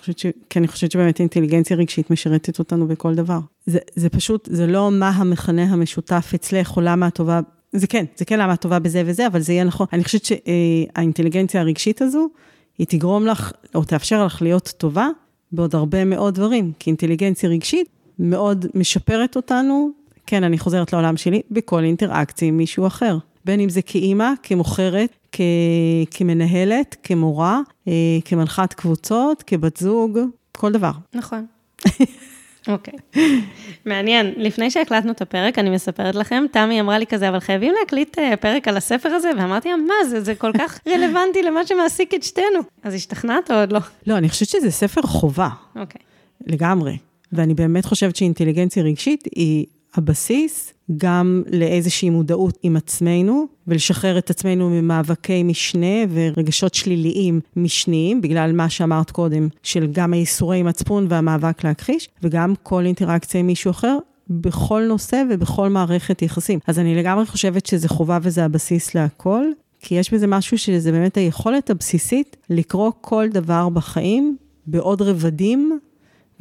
חושבת 0.06 0.18
ש... 0.18 0.26
כי 0.50 0.58
אני 0.58 0.68
חושבת 0.68 0.90
שבאמת 0.92 1.20
אינטליגנציה 1.20 1.76
רגשית 1.76 2.10
משרתת 2.10 2.58
אותנו 2.58 2.86
בכל 2.88 3.14
דבר. 3.14 3.38
זה, 3.66 3.78
זה 3.94 4.08
פשוט, 4.08 4.48
זה 4.52 4.66
לא 4.66 4.90
מה 4.90 5.08
המכנה 5.08 5.62
המשותף 5.62 6.32
אצלך, 6.34 6.76
או 6.76 6.82
למה 6.82 7.06
הטובה, 7.06 7.40
זה 7.72 7.86
כן, 7.86 8.04
זה 8.16 8.24
כן 8.24 8.38
למה 8.38 8.52
הטובה 8.52 8.78
בזה 8.78 9.02
וזה, 9.06 9.26
אבל 9.26 9.40
זה 9.40 9.52
יהיה 9.52 9.64
נכון. 9.64 9.86
אני 9.92 10.04
חושבת 10.04 10.24
שהאינטליגנציה 10.24 11.60
הרגשית 11.60 12.02
הזו, 12.02 12.28
היא 12.78 12.86
תגרום 12.86 13.26
לך, 13.26 13.52
או 13.74 13.84
תאפשר 13.84 14.26
לך 14.26 14.42
להיות 14.42 14.72
טובה 14.76 15.08
בעוד 15.52 15.74
הרבה 15.74 16.04
מאוד 16.04 16.34
דברים, 16.34 16.72
כי 16.78 16.90
אינטליגנציה 16.90 17.50
רגשית 17.50 17.88
מאוד 18.18 18.66
משפרת 18.74 19.36
אותנו, 19.36 19.90
כן, 20.26 20.44
אני 20.44 20.58
חוזרת 20.58 20.92
לעולם 20.92 21.16
שלי, 21.16 21.42
בכל 21.50 21.84
אינטראקציה 21.84 22.48
עם 22.48 22.56
מישהו 22.56 22.86
אחר. 22.86 23.18
בין 23.44 23.60
אם 23.60 23.68
זה 23.68 23.82
כאימא, 23.82 24.30
כמוכרת, 24.42 25.10
כ... 25.32 25.40
כמנהלת, 26.10 26.96
כמורה, 27.02 27.60
אה, 27.88 27.92
כמנחת 28.24 28.72
קבוצות, 28.72 29.42
כבת 29.46 29.76
זוג, 29.76 30.18
כל 30.52 30.72
דבר. 30.72 30.92
נכון. 31.14 31.46
אוקיי. 32.68 32.94
מעניין. 33.84 34.32
לפני 34.36 34.70
שהקלטנו 34.70 35.12
את 35.12 35.22
הפרק, 35.22 35.58
אני 35.58 35.70
מספרת 35.70 36.14
לכם, 36.14 36.44
תמי 36.52 36.80
אמרה 36.80 36.98
לי 36.98 37.06
כזה, 37.06 37.28
אבל 37.28 37.40
חייבים 37.40 37.74
להקליט 37.80 38.18
אה, 38.18 38.36
פרק 38.36 38.68
על 38.68 38.76
הספר 38.76 39.08
הזה, 39.08 39.30
ואמרתי 39.38 39.68
לה, 39.68 39.76
מה 39.76 40.08
זה, 40.10 40.20
זה 40.20 40.34
כל 40.34 40.52
כך 40.58 40.80
רלוונטי 40.94 41.42
למה 41.42 41.66
שמעסיק 41.66 42.14
את 42.14 42.22
שתינו. 42.22 42.60
אז 42.82 42.94
השתכנעת 42.94 43.50
או 43.50 43.56
עוד 43.56 43.72
לא? 43.72 43.80
לא, 44.06 44.18
אני 44.18 44.28
חושבת 44.28 44.48
שזה 44.48 44.70
ספר 44.70 45.02
חובה, 45.02 45.48
אוקיי. 45.76 46.00
לגמרי. 46.46 46.98
ואני 47.32 47.54
באמת 47.54 47.84
חושבת 47.84 48.16
שאינטליגנציה 48.16 48.82
רגשית 48.82 49.24
היא 49.34 49.66
הבסיס 49.94 50.72
גם 50.96 51.42
לאיזושהי 51.52 52.10
מודעות 52.10 52.58
עם 52.62 52.76
עצמנו, 52.76 53.46
ולשחרר 53.66 54.18
את 54.18 54.30
עצמנו 54.30 54.70
ממאבקי 54.70 55.42
משנה 55.42 55.96
ורגשות 56.10 56.74
שליליים 56.74 57.40
משניים, 57.56 58.20
בגלל 58.20 58.52
מה 58.52 58.70
שאמרת 58.70 59.10
קודם, 59.10 59.48
של 59.62 59.86
גם 59.92 60.12
הייסורי 60.12 60.62
מצפון 60.62 61.06
והמאבק 61.08 61.64
להכחיש, 61.64 62.08
וגם 62.22 62.54
כל 62.62 62.84
אינטראקציה 62.86 63.40
עם 63.40 63.46
מישהו 63.46 63.70
אחר. 63.70 63.98
בכל 64.30 64.82
נושא 64.88 65.22
ובכל 65.30 65.68
מערכת 65.68 66.22
יחסים. 66.22 66.58
אז 66.66 66.78
אני 66.78 66.94
לגמרי 66.94 67.26
חושבת 67.26 67.66
שזה 67.66 67.88
חובה 67.88 68.18
וזה 68.22 68.44
הבסיס 68.44 68.94
להכל, 68.94 69.44
כי 69.80 69.94
יש 69.94 70.14
בזה 70.14 70.26
משהו 70.26 70.58
שזה 70.58 70.92
באמת 70.92 71.16
היכולת 71.16 71.70
הבסיסית 71.70 72.36
לקרוא 72.50 72.90
כל 73.00 73.28
דבר 73.28 73.68
בחיים 73.68 74.36
בעוד 74.66 75.02
רבדים 75.02 75.78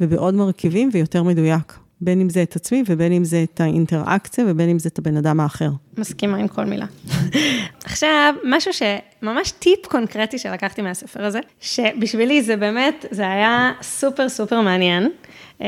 ובעוד 0.00 0.34
מרכיבים 0.34 0.90
ויותר 0.92 1.22
מדויק. 1.22 1.78
בין 2.00 2.20
אם 2.20 2.28
זה 2.28 2.42
את 2.42 2.56
עצמי 2.56 2.82
ובין 2.86 3.12
אם 3.12 3.24
זה 3.24 3.44
את 3.52 3.60
האינטראקציה 3.60 4.44
ובין 4.48 4.68
אם 4.68 4.78
זה 4.78 4.88
את 4.88 4.98
הבן 4.98 5.16
אדם 5.16 5.40
האחר. 5.40 5.70
מסכימה 5.98 6.36
עם 6.36 6.48
כל 6.48 6.64
מילה. 6.64 6.86
עכשיו, 7.84 8.34
משהו 8.44 8.72
שממש 8.72 9.50
טיפ 9.50 9.86
קונקרטי 9.86 10.38
שלקחתי 10.38 10.82
מהספר 10.82 11.24
הזה, 11.24 11.40
שבשבילי 11.60 12.42
זה 12.42 12.56
באמת, 12.56 13.04
זה 13.10 13.22
היה 13.22 13.72
סופר 13.82 14.28
סופר 14.28 14.60
מעניין. 14.60 15.10
Uh, 15.58 15.62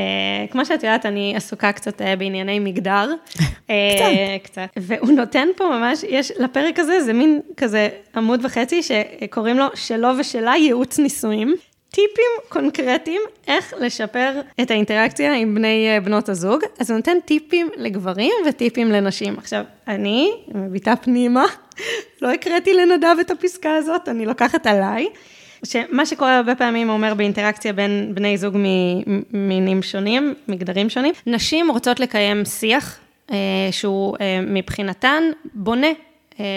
כמו 0.51 0.65
שאת 0.65 0.83
יודעת, 0.83 1.05
אני 1.05 1.33
עסוקה 1.35 1.71
קצת 1.71 2.01
uh, 2.01 2.03
בענייני 2.19 2.59
מגדר. 2.59 3.13
קצת. 3.35 3.71
Uh, 3.71 4.43
קצת. 4.43 4.67
והוא 4.77 5.11
נותן 5.11 5.47
פה 5.57 5.63
ממש, 5.63 6.03
יש, 6.09 6.31
לפרק 6.39 6.79
הזה, 6.79 7.03
זה 7.03 7.13
מין 7.13 7.41
כזה 7.57 7.89
עמוד 8.15 8.45
וחצי, 8.45 8.81
שקוראים 8.83 9.57
לו 9.57 9.65
שלו 9.75 10.07
ושלה 10.19 10.55
ייעוץ 10.55 10.99
נישואים. 10.99 11.55
טיפים 11.91 12.31
קונקרטיים 12.49 13.21
איך 13.47 13.73
לשפר 13.79 14.41
את 14.61 14.71
האינטראקציה 14.71 15.33
עם 15.33 15.55
בני 15.55 15.87
בנות 16.03 16.29
הזוג. 16.29 16.61
אז 16.79 16.91
הוא 16.91 16.97
נותן 16.97 17.17
טיפים 17.25 17.69
לגברים 17.77 18.33
וטיפים 18.47 18.91
לנשים. 18.91 19.37
עכשיו, 19.37 19.63
אני 19.87 20.31
מביטה 20.55 20.95
פנימה, 20.95 21.45
לא 22.21 22.31
הקראתי 22.31 22.73
לנדב 22.73 23.15
את 23.21 23.31
הפסקה 23.31 23.75
הזאת, 23.75 24.09
אני 24.09 24.25
לוקחת 24.25 24.67
עליי. 24.67 25.07
שמה 25.65 26.05
שקורה 26.05 26.37
הרבה 26.37 26.55
פעמים 26.55 26.87
הוא 26.87 26.95
אומר 26.95 27.13
באינטראקציה 27.13 27.73
בין 27.73 28.11
בני 28.13 28.37
זוג 28.37 28.57
ממינים 29.31 29.81
שונים, 29.81 30.33
מגדרים 30.47 30.89
שונים, 30.89 31.13
נשים 31.25 31.71
רוצות 31.71 31.99
לקיים 31.99 32.45
שיח 32.45 32.99
שהוא 33.71 34.17
מבחינתן 34.47 35.23
בונה, 35.53 35.91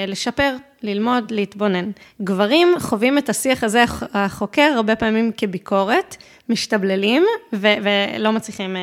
לשפר, 0.07 0.57
ללמוד, 0.83 1.31
להתבונן. 1.31 1.90
גברים 2.23 2.68
חווים 2.79 3.18
את 3.18 3.29
השיח 3.29 3.64
הזה, 3.64 3.85
החוקר, 4.14 4.73
הרבה 4.77 4.97
פעמים 4.97 5.33
כביקורת, 5.37 6.16
משתבללים 6.49 7.25
ו- 7.53 7.75
ולא 7.83 8.33
מצליחים 8.33 8.77
uh, 8.77 8.79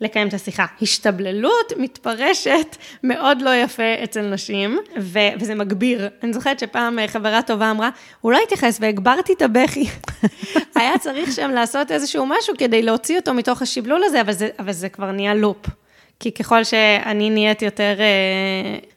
לקיים 0.00 0.28
את 0.28 0.34
השיחה. 0.34 0.66
השתבללות 0.82 1.72
מתפרשת 1.76 2.76
מאוד 3.04 3.42
לא 3.42 3.54
יפה 3.54 3.94
אצל 4.04 4.22
נשים, 4.22 4.78
ו- 4.98 5.18
וזה 5.40 5.54
מגביר. 5.54 6.08
אני 6.22 6.32
זוכרת 6.32 6.58
שפעם 6.58 6.98
חברה 7.06 7.42
טובה 7.42 7.70
אמרה, 7.70 7.90
הוא 8.20 8.32
לא 8.32 8.38
התייחס 8.42 8.78
והגברתי 8.80 9.32
את 9.32 9.42
הבכי. 9.42 9.86
היה 10.74 10.98
צריך 10.98 11.32
שם 11.32 11.50
לעשות 11.50 11.90
איזשהו 11.90 12.26
משהו 12.26 12.54
כדי 12.58 12.82
להוציא 12.82 13.18
אותו 13.18 13.34
מתוך 13.34 13.62
השבלול 13.62 14.04
הזה, 14.04 14.20
אבל 14.20 14.32
זה, 14.32 14.48
אבל 14.58 14.72
זה 14.72 14.88
כבר 14.88 15.12
נהיה 15.12 15.34
לופ. 15.34 15.66
כי 16.20 16.32
ככל 16.32 16.64
שאני 16.64 17.30
נהיית 17.30 17.62
יותר, 17.62 17.94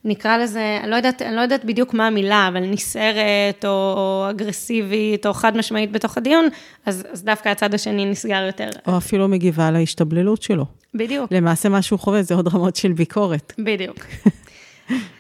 נקרא 0.06 0.38
לזה, 0.38 0.80
אני 0.84 0.92
לא 0.92 0.96
יודעת, 0.96 1.22
אני 1.22 1.36
לא 1.36 1.42
יודעת 1.42 1.66
בדיוק 1.66 1.94
מה 1.94 2.08
המילה, 2.08 2.48
אבל 2.48 2.60
נסערת, 2.60 3.66
או, 3.66 3.70
או 3.70 4.28
אגרסיבית, 4.30 5.26
או 5.26 5.34
חד 5.34 5.58
משמעית 5.58 5.92
בתוך 5.92 6.18
הדיון, 6.18 6.48
אז, 6.86 7.08
אז 7.12 7.24
דווקא 7.24 7.50
הצד 7.50 7.74
השני 7.74 8.06
נסגר 8.06 8.44
יותר. 8.48 8.70
או 8.88 8.98
אפילו 8.98 9.28
מגיבה 9.28 9.72
להשתבללות 9.72 10.42
שלו. 10.42 10.66
בדיוק. 10.94 11.32
למעשה 11.32 11.70
מה 11.70 11.82
שהוא 11.82 12.00
חווה 12.00 12.24
זה 12.24 12.36
עוד 12.36 12.48
רמות 12.56 12.76
של 12.76 12.92
ביקורת. 12.92 13.54
בדיוק. 13.60 13.98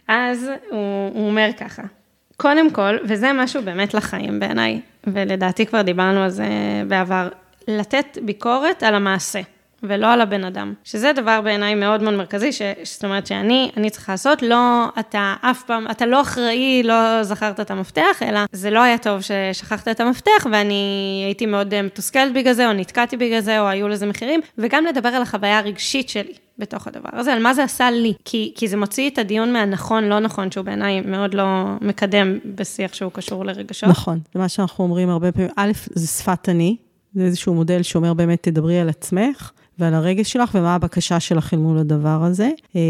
אז 0.07 0.49
הוא, 0.71 1.09
הוא 1.13 1.27
אומר 1.27 1.49
ככה, 1.57 1.83
קודם 2.37 2.71
כל, 2.71 2.97
וזה 3.07 3.31
משהו 3.33 3.61
באמת 3.63 3.93
לחיים 3.93 4.39
בעיניי, 4.39 4.81
ולדעתי 5.07 5.65
כבר 5.65 5.81
דיברנו 5.81 6.19
על 6.19 6.29
זה 6.29 6.47
בעבר, 6.87 7.29
לתת 7.67 8.17
ביקורת 8.21 8.83
על 8.83 8.95
המעשה. 8.95 9.41
ולא 9.83 10.07
על 10.13 10.21
הבן 10.21 10.43
אדם. 10.43 10.73
שזה 10.83 11.11
דבר 11.13 11.41
בעיניי 11.41 11.75
מאוד 11.75 12.03
מאוד 12.03 12.13
מרכזי, 12.13 12.51
ש, 12.51 12.61
זאת 12.83 13.03
אומרת 13.03 13.27
שאני, 13.27 13.71
אני 13.77 13.89
צריכה 13.89 14.13
לעשות, 14.13 14.41
לא, 14.41 14.85
אתה 14.99 15.35
אף 15.41 15.63
פעם, 15.63 15.87
אתה 15.91 16.05
לא 16.05 16.21
אחראי, 16.21 16.81
לא 16.83 17.23
זכרת 17.23 17.59
את 17.59 17.71
המפתח, 17.71 18.23
אלא 18.23 18.39
זה 18.51 18.69
לא 18.69 18.79
היה 18.79 18.97
טוב 18.97 19.21
ששכחת 19.21 19.87
את 19.87 19.99
המפתח, 19.99 20.47
ואני 20.51 21.21
הייתי 21.25 21.45
מאוד 21.45 21.81
מתוסכלת 21.81 22.33
בגלל 22.33 22.53
זה, 22.53 22.67
או 22.67 22.73
נתקעתי 22.73 23.17
בגלל 23.17 23.39
זה, 23.39 23.59
או 23.59 23.67
היו 23.67 23.87
לזה 23.87 24.05
מחירים, 24.05 24.41
וגם 24.57 24.85
לדבר 24.85 25.09
על 25.09 25.21
החוויה 25.21 25.59
הרגשית 25.59 26.09
שלי. 26.09 26.33
בתוך 26.57 26.87
הדבר 26.87 27.09
הזה, 27.13 27.33
על 27.33 27.43
מה 27.43 27.53
זה 27.53 27.63
עשה 27.63 27.91
לי. 27.91 28.13
כי, 28.25 28.53
כי 28.55 28.67
זה 28.67 28.77
מוציא 28.77 29.09
את 29.09 29.17
הדיון 29.17 29.53
מהנכון, 29.53 30.03
לא 30.03 30.19
נכון, 30.19 30.51
שהוא 30.51 30.65
בעיניי 30.65 31.01
מאוד 31.01 31.33
לא 31.33 31.65
מקדם 31.81 32.39
בשיח 32.55 32.93
שהוא 32.93 33.11
קשור 33.11 33.45
לרגשות. 33.45 33.89
נכון, 33.89 34.19
זה 34.33 34.39
מה 34.39 34.49
שאנחנו 34.49 34.83
אומרים 34.83 35.09
הרבה 35.09 35.31
פעמים. 35.31 35.49
א', 35.55 35.71
זה 35.93 36.07
שפת 36.07 36.49
אני, 36.49 36.77
זה 37.13 37.23
איזשהו 37.23 37.53
מודל 37.53 37.81
שאומר 37.81 38.13
באמת, 38.13 38.43
תדברי 38.43 38.79
על 38.79 38.89
עצמך. 38.89 39.51
ועל 39.79 39.93
הרגש 39.93 40.31
שלך 40.31 40.55
ומה 40.55 40.75
הבקשה 40.75 41.19
שלך 41.19 41.53
אל 41.53 41.59
מול 41.59 41.77
הדבר 41.77 42.23
הזה. 42.23 42.49
אה, 42.75 42.81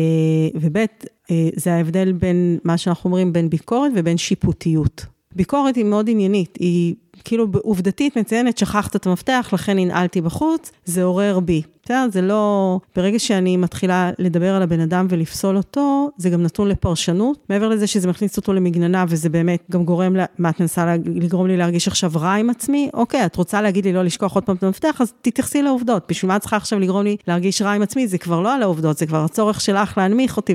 וב', 0.55 0.77
אה, 0.77 1.49
זה 1.55 1.73
ההבדל 1.73 2.11
בין 2.11 2.57
מה 2.63 2.77
שאנחנו 2.77 3.07
אומרים, 3.07 3.33
בין 3.33 3.49
ביקורת 3.49 3.91
ובין 3.95 4.17
שיפוטיות. 4.17 5.05
ביקורת 5.35 5.75
היא 5.75 5.85
מאוד 5.85 6.09
עניינית, 6.09 6.57
היא 6.59 6.95
כאילו 7.23 7.47
עובדתית 7.63 8.17
מציינת, 8.17 8.57
שכחת 8.57 8.95
את 8.95 9.07
המפתח, 9.07 9.49
לכן 9.53 9.79
ננעלתי 9.79 10.21
בחוץ, 10.21 10.71
זה 10.85 11.03
עורר 11.03 11.39
בי. 11.39 11.61
בסדר? 11.85 12.07
זה 12.11 12.21
לא... 12.21 12.79
ברגע 12.95 13.19
שאני 13.19 13.57
מתחילה 13.57 14.11
לדבר 14.19 14.55
על 14.55 14.61
הבן 14.61 14.79
אדם 14.79 15.07
ולפסול 15.09 15.57
אותו, 15.57 16.09
זה 16.17 16.29
גם 16.29 16.43
נתון 16.43 16.67
לפרשנות. 16.67 17.37
מעבר 17.49 17.69
לזה 17.69 17.87
שזה 17.87 18.07
מכניס 18.07 18.37
אותו 18.37 18.53
למגננה, 18.53 19.05
וזה 19.07 19.29
באמת 19.29 19.63
גם 19.71 19.85
גורם, 19.85 20.15
לה... 20.15 20.25
מה 20.37 20.49
את 20.49 20.59
מנסה 20.59 20.95
לגרום 21.05 21.47
לי 21.47 21.57
להרגיש 21.57 21.87
עכשיו 21.87 22.11
רע 22.15 22.33
עם 22.33 22.49
עצמי? 22.49 22.89
אוקיי, 22.93 23.25
את 23.25 23.35
רוצה 23.35 23.61
להגיד 23.61 23.85
לי 23.85 23.93
לא 23.93 24.03
לשכוח 24.03 24.33
עוד 24.33 24.43
פעם 24.43 24.55
את 24.55 24.63
המפתח, 24.63 25.01
אז 25.01 25.13
תתייחסי 25.21 25.61
לעובדות. 25.61 26.03
בשביל 26.09 26.29
מה 26.29 26.35
את 26.35 26.41
צריכה 26.41 26.57
עכשיו 26.57 26.79
לגרום 26.79 27.03
לי 27.03 27.17
להרגיש 27.27 27.61
רע 27.61 27.71
עם 27.71 27.81
עצמי? 27.81 28.07
זה 28.07 28.17
כבר 28.17 28.39
לא 28.39 28.55
על 28.55 28.63
העובדות, 28.63 28.97
זה 28.97 29.05
כבר 29.05 29.23
הצורך 29.23 29.61
שלך 29.61 29.97
להנמיך 29.97 30.37
אותי. 30.37 30.53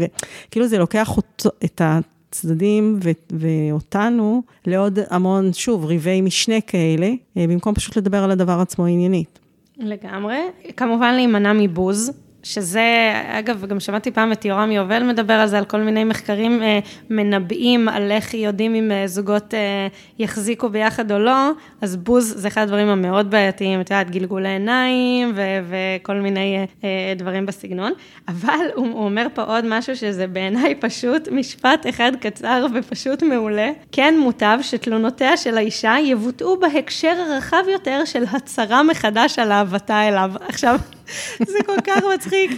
וכאילו 0.48 0.68
זה 0.68 0.78
לוקח 0.78 1.16
אותו, 1.16 1.50
את 1.64 1.80
ה... 1.80 1.98
הצדדים 2.28 2.98
ו- 3.04 3.10
ואותנו 3.38 4.42
לעוד 4.66 4.98
המון, 5.10 5.52
שוב, 5.52 5.84
ריבי 5.84 6.20
משנה 6.20 6.60
כאלה, 6.60 7.10
אה, 7.36 7.46
במקום 7.48 7.74
פשוט 7.74 7.96
לדבר 7.96 8.24
על 8.24 8.30
הדבר 8.30 8.58
עצמו 8.60 8.84
עניינית. 8.86 9.38
לגמרי. 9.76 10.36
כמובן 10.76 11.14
להימנע 11.14 11.52
מבוז. 11.52 12.12
שזה, 12.42 13.12
אגב, 13.30 13.66
גם 13.66 13.80
שמעתי 13.80 14.10
פעם 14.10 14.32
את 14.32 14.44
יורם 14.44 14.70
יובל 14.72 15.02
מדבר 15.02 15.34
על 15.34 15.48
זה, 15.48 15.58
על 15.58 15.64
כל 15.64 15.80
מיני 15.80 16.04
מחקרים 16.04 16.62
אה, 16.62 16.78
מנבאים 17.10 17.88
על 17.88 18.10
איך 18.10 18.34
יודעים 18.34 18.74
אם 18.74 18.92
אה, 18.92 19.06
זוגות 19.06 19.54
אה, 19.54 19.86
יחזיקו 20.18 20.68
ביחד 20.68 21.12
או 21.12 21.18
לא, 21.18 21.50
אז 21.80 21.96
בוז 21.96 22.34
זה 22.36 22.48
אחד 22.48 22.62
הדברים 22.62 22.88
המאוד 22.88 23.30
בעייתיים, 23.30 23.80
את 23.80 23.90
יודעת, 23.90 24.10
גלגולי 24.10 24.48
עיניים 24.48 25.32
ו- 25.34 25.60
וכל 25.68 26.14
מיני 26.14 26.56
אה, 26.56 26.64
אה, 26.84 27.14
דברים 27.16 27.46
בסגנון, 27.46 27.92
אבל 28.28 28.66
הוא, 28.74 28.86
הוא 28.86 29.04
אומר 29.04 29.26
פה 29.34 29.42
עוד 29.42 29.64
משהו 29.68 29.96
שזה 29.96 30.26
בעיניי 30.26 30.74
פשוט 30.74 31.28
משפט 31.32 31.86
אחד 31.88 32.12
קצר 32.20 32.66
ופשוט 32.74 33.22
מעולה. 33.22 33.70
כן 33.92 34.14
מוטב 34.18 34.58
שתלונותיה 34.62 35.36
של 35.36 35.56
האישה 35.56 35.96
יבוטאו 36.02 36.60
בהקשר 36.60 37.14
הרחב 37.28 37.62
יותר 37.72 38.04
של 38.04 38.24
הצהרה 38.32 38.82
מחדש 38.82 39.38
על 39.38 39.52
אהבתה 39.52 40.08
אליו. 40.08 40.30
עכשיו... 40.48 40.78
זה 41.52 41.58
כל 41.66 41.80
כך 41.84 42.02
מצחיק. 42.14 42.50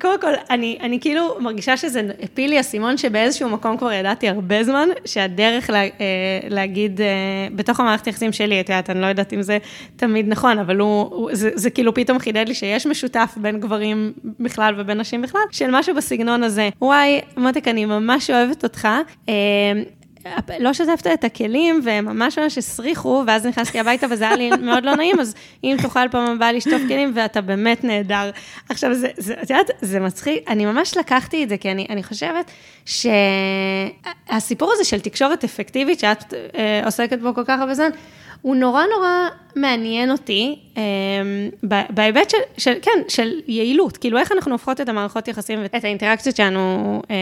קודם 0.00 0.20
כל, 0.20 0.32
אני, 0.50 0.78
אני 0.80 1.00
כאילו 1.00 1.36
מרגישה 1.40 1.76
שזה 1.76 2.02
הפיל 2.22 2.50
לי 2.50 2.60
אסימון 2.60 2.96
שבאיזשהו 2.96 3.48
מקום 3.48 3.76
כבר 3.76 3.92
ידעתי 3.92 4.28
הרבה 4.28 4.64
זמן, 4.64 4.88
שהדרך 5.04 5.70
לה, 5.70 5.82
אה, 5.82 5.88
להגיד, 6.48 7.00
אה, 7.00 7.06
בתוך 7.54 7.80
המערכת 7.80 8.06
היחסים 8.06 8.32
שלי, 8.32 8.60
את 8.60 8.68
יודעת, 8.68 8.90
אני 8.90 9.00
לא 9.00 9.06
יודעת 9.06 9.32
אם 9.32 9.42
זה 9.42 9.58
תמיד 9.96 10.28
נכון, 10.28 10.58
אבל 10.58 10.78
הוא, 10.78 11.08
הוא 11.10 11.30
זה, 11.32 11.50
זה 11.54 11.70
כאילו 11.70 11.94
פתאום 11.94 12.18
חידד 12.18 12.48
לי 12.48 12.54
שיש 12.54 12.86
משותף 12.86 13.34
בין 13.36 13.60
גברים 13.60 14.12
בכלל 14.40 14.74
ובין 14.78 14.98
נשים 14.98 15.22
בכלל, 15.22 15.40
של 15.50 15.70
משהו 15.70 15.94
בסגנון 15.94 16.42
הזה. 16.42 16.68
וואי, 16.82 17.20
מותק, 17.36 17.68
אני 17.68 17.84
ממש 17.84 18.30
אוהבת 18.30 18.64
אותך. 18.64 18.88
לא 20.58 20.72
שטפת 20.72 21.06
את 21.06 21.24
הכלים, 21.24 21.80
והם 21.84 22.04
ממש 22.04 22.38
ממש 22.38 22.58
הסריחו, 22.58 23.22
ואז 23.26 23.46
נכנסתי 23.46 23.80
הביתה 23.80 24.06
וזה 24.10 24.24
היה 24.24 24.36
לי 24.36 24.50
מאוד 24.50 24.84
לא 24.84 24.96
נעים, 24.96 25.20
אז 25.20 25.34
אם 25.64 25.76
תוכל 25.82 26.08
פעם 26.10 26.30
הבאה 26.30 26.52
לשטוף 26.52 26.82
כלים, 26.88 27.12
ואתה 27.14 27.40
באמת 27.40 27.84
נהדר. 27.84 28.30
עכשיו, 28.68 28.94
זה, 28.94 29.08
זה, 29.16 29.34
את 29.42 29.50
יודעת, 29.50 29.70
זה 29.80 30.00
מצחיק, 30.00 30.44
אני 30.48 30.66
ממש 30.66 30.96
לקחתי 30.96 31.44
את 31.44 31.48
זה, 31.48 31.56
כי 31.56 31.70
אני, 31.70 31.86
אני 31.90 32.02
חושבת 32.02 32.50
שהסיפור 32.84 34.72
הזה 34.72 34.84
של 34.84 35.00
תקשורת 35.00 35.44
אפקטיבית, 35.44 36.00
שאת 36.00 36.34
אה, 36.34 36.82
עוסקת 36.84 37.18
בו 37.18 37.34
כל 37.34 37.44
כך 37.44 37.60
הרבה 37.60 37.74
זמן, 37.74 37.90
הוא 38.42 38.56
נורא 38.56 38.84
נורא 38.96 39.28
מעניין 39.56 40.10
אותי, 40.10 40.58
אה, 40.76 40.82
בהיבט 41.90 42.30
של, 42.30 42.38
של, 42.58 42.72
כן, 42.82 43.02
של 43.08 43.40
יעילות, 43.46 43.96
כאילו 43.96 44.18
איך 44.18 44.32
אנחנו 44.32 44.52
הופכות 44.52 44.80
את 44.80 44.88
המערכות 44.88 45.28
יחסים 45.28 45.58
ואת 45.62 45.84
האינטראקציות 45.84 46.36
שלנו 46.36 47.02
אה, 47.10 47.16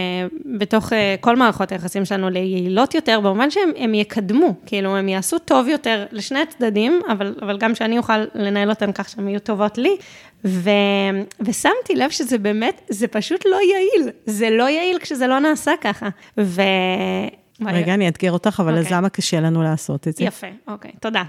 בתוך 0.58 0.92
אה, 0.92 1.14
כל 1.20 1.36
מערכות 1.36 1.72
היחסים 1.72 2.04
שלנו 2.04 2.30
ליעילות 2.30 2.94
יותר, 2.94 3.20
במובן 3.20 3.50
שהם 3.50 3.94
יקדמו, 3.94 4.54
כאילו 4.66 4.96
הם 4.96 5.08
יעשו 5.08 5.38
טוב 5.38 5.68
יותר 5.68 6.04
לשני 6.12 6.38
הצדדים, 6.40 7.00
אבל, 7.08 7.34
אבל 7.42 7.58
גם 7.58 7.74
שאני 7.74 7.98
אוכל 7.98 8.18
לנהל 8.34 8.70
אותן 8.70 8.92
כך 8.92 9.08
שהן 9.08 9.28
יהיו 9.28 9.40
טובות 9.40 9.78
לי, 9.78 9.96
ו, 10.44 10.70
ושמתי 11.40 11.94
לב 11.94 12.10
שזה 12.10 12.38
באמת, 12.38 12.80
זה 12.88 13.08
פשוט 13.08 13.46
לא 13.46 13.56
יעיל, 13.56 14.10
זה 14.26 14.50
לא 14.50 14.68
יעיל 14.68 14.98
כשזה 14.98 15.26
לא 15.26 15.38
נעשה 15.38 15.72
ככה. 15.80 16.08
ו... 16.38 16.62
רגע, 17.66 17.94
אני 17.94 18.06
אאתגר 18.06 18.32
אותך, 18.32 18.60
אבל 18.64 18.78
אז 18.78 18.84
אוקיי. 18.84 18.96
למה 18.96 19.08
קשה 19.08 19.40
לנו 19.40 19.62
לעשות 19.62 20.08
את 20.08 20.16
זה? 20.16 20.24
יפה, 20.24 20.46
אוקיי, 20.68 20.90
תודה. 21.00 21.22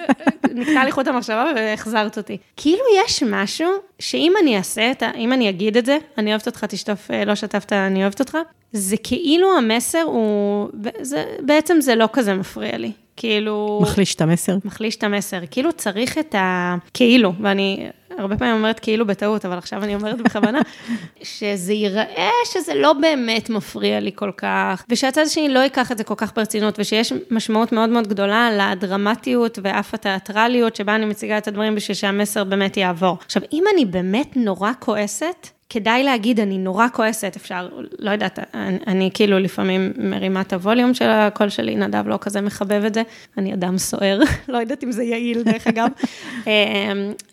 נקטע 0.54 0.84
לי 0.84 0.92
חוט 0.92 1.08
המחשבה 1.08 1.44
והחזרת 1.56 2.18
אותי. 2.18 2.36
כאילו 2.56 2.82
יש 3.04 3.22
משהו 3.22 3.70
שאם 3.98 4.32
אני 4.42 4.56
אעשה 4.56 4.90
את 4.90 5.02
ה... 5.02 5.10
אם 5.16 5.32
אני 5.32 5.48
אגיד 5.48 5.76
את 5.76 5.86
זה, 5.86 5.98
אני 6.18 6.30
אוהבת 6.30 6.46
אותך, 6.46 6.64
תשטוף, 6.64 7.10
אה, 7.10 7.24
לא 7.24 7.34
שטפת, 7.34 7.72
אני 7.72 8.02
אוהבת 8.02 8.20
אותך, 8.20 8.38
זה 8.72 8.96
כאילו 9.02 9.58
המסר 9.58 10.02
הוא... 10.02 10.68
זה, 11.00 11.24
בעצם 11.40 11.80
זה 11.80 11.94
לא 11.94 12.08
כזה 12.12 12.34
מפריע 12.34 12.78
לי. 12.78 12.92
כאילו... 13.16 13.78
מחליש 13.82 14.14
את 14.14 14.20
המסר? 14.20 14.56
מחליש 14.64 14.96
את 14.96 15.04
המסר. 15.04 15.40
כאילו 15.50 15.72
צריך 15.72 16.18
את 16.18 16.34
ה... 16.34 16.74
כאילו, 16.94 17.32
ואני 17.40 17.88
הרבה 18.18 18.36
פעמים 18.36 18.54
אומרת 18.54 18.80
כאילו 18.80 19.06
בטעות, 19.06 19.44
אבל 19.44 19.58
עכשיו 19.58 19.84
אני 19.84 19.94
אומרת 19.94 20.20
בכוונה, 20.20 20.60
שזה 21.22 21.72
ייראה 21.72 22.30
שזה 22.44 22.74
לא 22.74 22.92
באמת 22.92 23.50
מפריע 23.50 24.00
לי 24.00 24.10
כל 24.14 24.30
כך, 24.36 24.84
ושהצד 24.88 25.22
השני 25.22 25.48
לא 25.48 25.58
ייקח 25.58 25.92
את 25.92 25.98
זה 25.98 26.04
כל 26.04 26.14
כך 26.16 26.34
ברצינות, 26.36 26.78
ושיש 26.78 27.12
משמעות 27.30 27.72
מאוד 27.72 27.88
מאוד 27.88 28.06
גדולה 28.06 28.48
לדרמטיות 28.52 29.58
ואף 29.62 29.94
התיאטרליות 29.94 30.76
שבה 30.76 30.94
אני 30.94 31.04
מציגה 31.04 31.38
את 31.38 31.48
הדברים 31.48 31.74
בשביל 31.74 31.94
שהמסר 31.94 32.44
באמת 32.44 32.76
יעבור. 32.76 33.18
עכשיו, 33.24 33.42
אם 33.52 33.64
אני 33.74 33.84
באמת 33.84 34.36
נורא 34.36 34.70
כועסת, 34.78 35.59
כדאי 35.70 36.02
להגיד, 36.02 36.40
אני 36.40 36.58
נורא 36.58 36.86
כועסת, 36.92 37.36
אפשר, 37.36 37.68
לא 37.98 38.10
יודעת, 38.10 38.38
אני, 38.54 38.78
אני 38.86 39.10
כאילו 39.14 39.38
לפעמים 39.38 39.92
מרימה 39.98 40.40
את 40.40 40.52
הווליום 40.52 40.94
של 40.94 41.08
הקול 41.08 41.48
שלי, 41.48 41.76
נדב 41.76 42.08
לא 42.08 42.18
כזה 42.20 42.40
מחבב 42.40 42.84
את 42.84 42.94
זה, 42.94 43.02
אני 43.38 43.54
אדם 43.54 43.78
סוער, 43.78 44.20
לא 44.48 44.58
יודעת 44.58 44.84
אם 44.84 44.92
זה 44.92 45.02
יעיל 45.02 45.42
דרך 45.42 45.66
אגב, 45.66 45.88
אמ, 46.46 46.50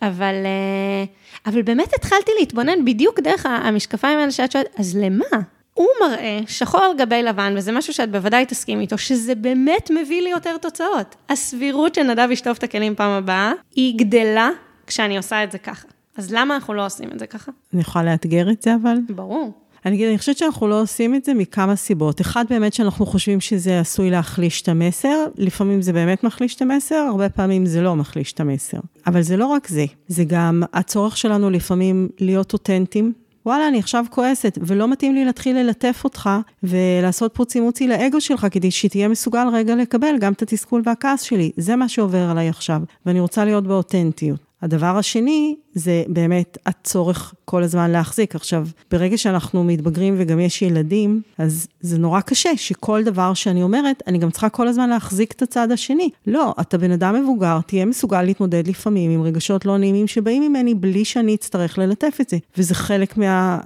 אבל, 0.01 0.33
אה, 0.45 1.05
אבל 1.45 1.61
באמת 1.61 1.93
התחלתי 1.93 2.31
להתבונן 2.39 2.85
בדיוק 2.85 3.19
דרך 3.19 3.45
המשקפיים 3.45 4.19
האלה 4.19 4.31
שאת 4.31 4.51
שואלת, 4.51 4.67
אז 4.79 4.97
למה? 4.97 5.25
הוא 5.73 5.87
מראה 6.01 6.39
שחור 6.47 6.81
על 6.81 6.97
גבי 6.97 7.23
לבן, 7.23 7.53
וזה 7.57 7.71
משהו 7.71 7.93
שאת 7.93 8.11
בוודאי 8.11 8.45
תסכים 8.45 8.81
איתו, 8.81 8.97
שזה 8.97 9.35
באמת 9.35 9.91
מביא 9.91 10.21
לי 10.21 10.29
יותר 10.29 10.57
תוצאות. 10.57 11.15
הסבירות 11.29 11.95
שנדב 11.95 12.27
ישטוף 12.31 12.57
את 12.57 12.63
הכלים 12.63 12.95
פעם 12.95 13.11
הבאה, 13.11 13.51
היא 13.75 13.97
גדלה 13.97 14.49
כשאני 14.87 15.17
עושה 15.17 15.43
את 15.43 15.51
זה 15.51 15.57
ככה. 15.57 15.96
אז 16.17 16.33
למה 16.33 16.55
אנחנו 16.55 16.73
לא 16.73 16.85
עושים 16.85 17.09
את 17.13 17.19
זה 17.19 17.27
ככה? 17.27 17.51
אני 17.73 17.81
יכולה 17.81 18.11
לאתגר 18.11 18.51
את 18.51 18.61
זה, 18.61 18.75
אבל? 18.75 18.97
ברור. 19.15 19.51
אני 19.85 19.95
אגיד, 19.95 20.07
אני 20.07 20.17
חושבת 20.17 20.37
שאנחנו 20.37 20.67
לא 20.67 20.81
עושים 20.81 21.15
את 21.15 21.25
זה 21.25 21.33
מכמה 21.33 21.75
סיבות. 21.75 22.21
אחד, 22.21 22.45
באמת 22.49 22.73
שאנחנו 22.73 23.05
חושבים 23.05 23.41
שזה 23.41 23.79
עשוי 23.79 24.09
להחליש 24.09 24.61
את 24.61 24.69
המסר, 24.69 25.25
לפעמים 25.37 25.81
זה 25.81 25.93
באמת 25.93 26.23
מחליש 26.23 26.55
את 26.55 26.61
המסר, 26.61 26.95
הרבה 26.95 27.29
פעמים 27.29 27.65
זה 27.65 27.81
לא 27.81 27.95
מחליש 27.95 28.33
את 28.33 28.39
המסר. 28.39 28.77
אבל 29.07 29.21
זה 29.21 29.37
לא 29.37 29.45
רק 29.45 29.67
זה, 29.67 29.85
זה 30.07 30.23
גם 30.23 30.63
הצורך 30.73 31.17
שלנו 31.17 31.49
לפעמים 31.49 32.09
להיות 32.19 32.53
אותנטיים. 32.53 33.13
וואלה, 33.45 33.67
אני 33.67 33.79
עכשיו 33.79 34.05
כועסת, 34.09 34.57
ולא 34.61 34.87
מתאים 34.87 35.15
לי 35.15 35.25
להתחיל 35.25 35.57
ללטף 35.57 36.01
אותך 36.03 36.29
ולעשות 36.63 37.35
פוצי 37.35 37.59
מוצי 37.59 37.87
לאגו 37.87 38.21
שלך, 38.21 38.47
כדי 38.51 38.71
שתהיה 38.71 39.07
מסוגל 39.07 39.47
רגע 39.53 39.75
לקבל 39.75 40.15
גם 40.19 40.33
את 40.33 40.41
התסכול 40.41 40.81
והכעס 40.85 41.21
שלי. 41.21 41.51
זה 41.57 41.75
מה 41.75 41.89
שעובר 41.89 42.29
עליי 42.29 42.49
עכשיו, 42.49 42.81
ואני 43.05 43.19
רוצה 43.19 43.45
להיות 43.45 43.67
באותנטיות. 43.67 44.46
הדבר 44.61 44.97
השני, 44.97 45.55
זה 45.73 46.03
באמת 46.07 46.57
הצורך 46.65 47.33
כל 47.45 47.63
הזמן 47.63 47.91
להחזיק. 47.91 48.35
עכשיו, 48.35 48.67
ברגע 48.91 49.17
שאנחנו 49.17 49.63
מתבגרים 49.63 50.15
וגם 50.17 50.39
יש 50.39 50.61
ילדים, 50.61 51.21
אז 51.37 51.67
זה 51.81 51.97
נורא 51.97 52.21
קשה 52.21 52.49
שכל 52.57 53.03
דבר 53.03 53.33
שאני 53.33 53.63
אומרת, 53.63 54.03
אני 54.07 54.17
גם 54.17 54.31
צריכה 54.31 54.49
כל 54.49 54.67
הזמן 54.67 54.89
להחזיק 54.89 55.31
את 55.31 55.41
הצד 55.41 55.71
השני. 55.71 56.09
לא, 56.27 56.53
אתה 56.61 56.77
בן 56.77 56.91
אדם 56.91 57.23
מבוגר, 57.23 57.59
תהיה 57.67 57.85
מסוגל 57.85 58.21
להתמודד 58.21 58.67
לפעמים 58.67 59.11
עם 59.11 59.21
רגשות 59.21 59.65
לא 59.65 59.77
נעימים 59.77 60.07
שבאים 60.07 60.43
ממני 60.43 60.75
בלי 60.75 61.05
שאני 61.05 61.35
אצטרך 61.35 61.77
ללטף 61.77 62.17
את 62.21 62.29
זה. 62.29 62.37
וזה 62.57 62.75
חלק 62.75 63.17
מה... 63.17 63.59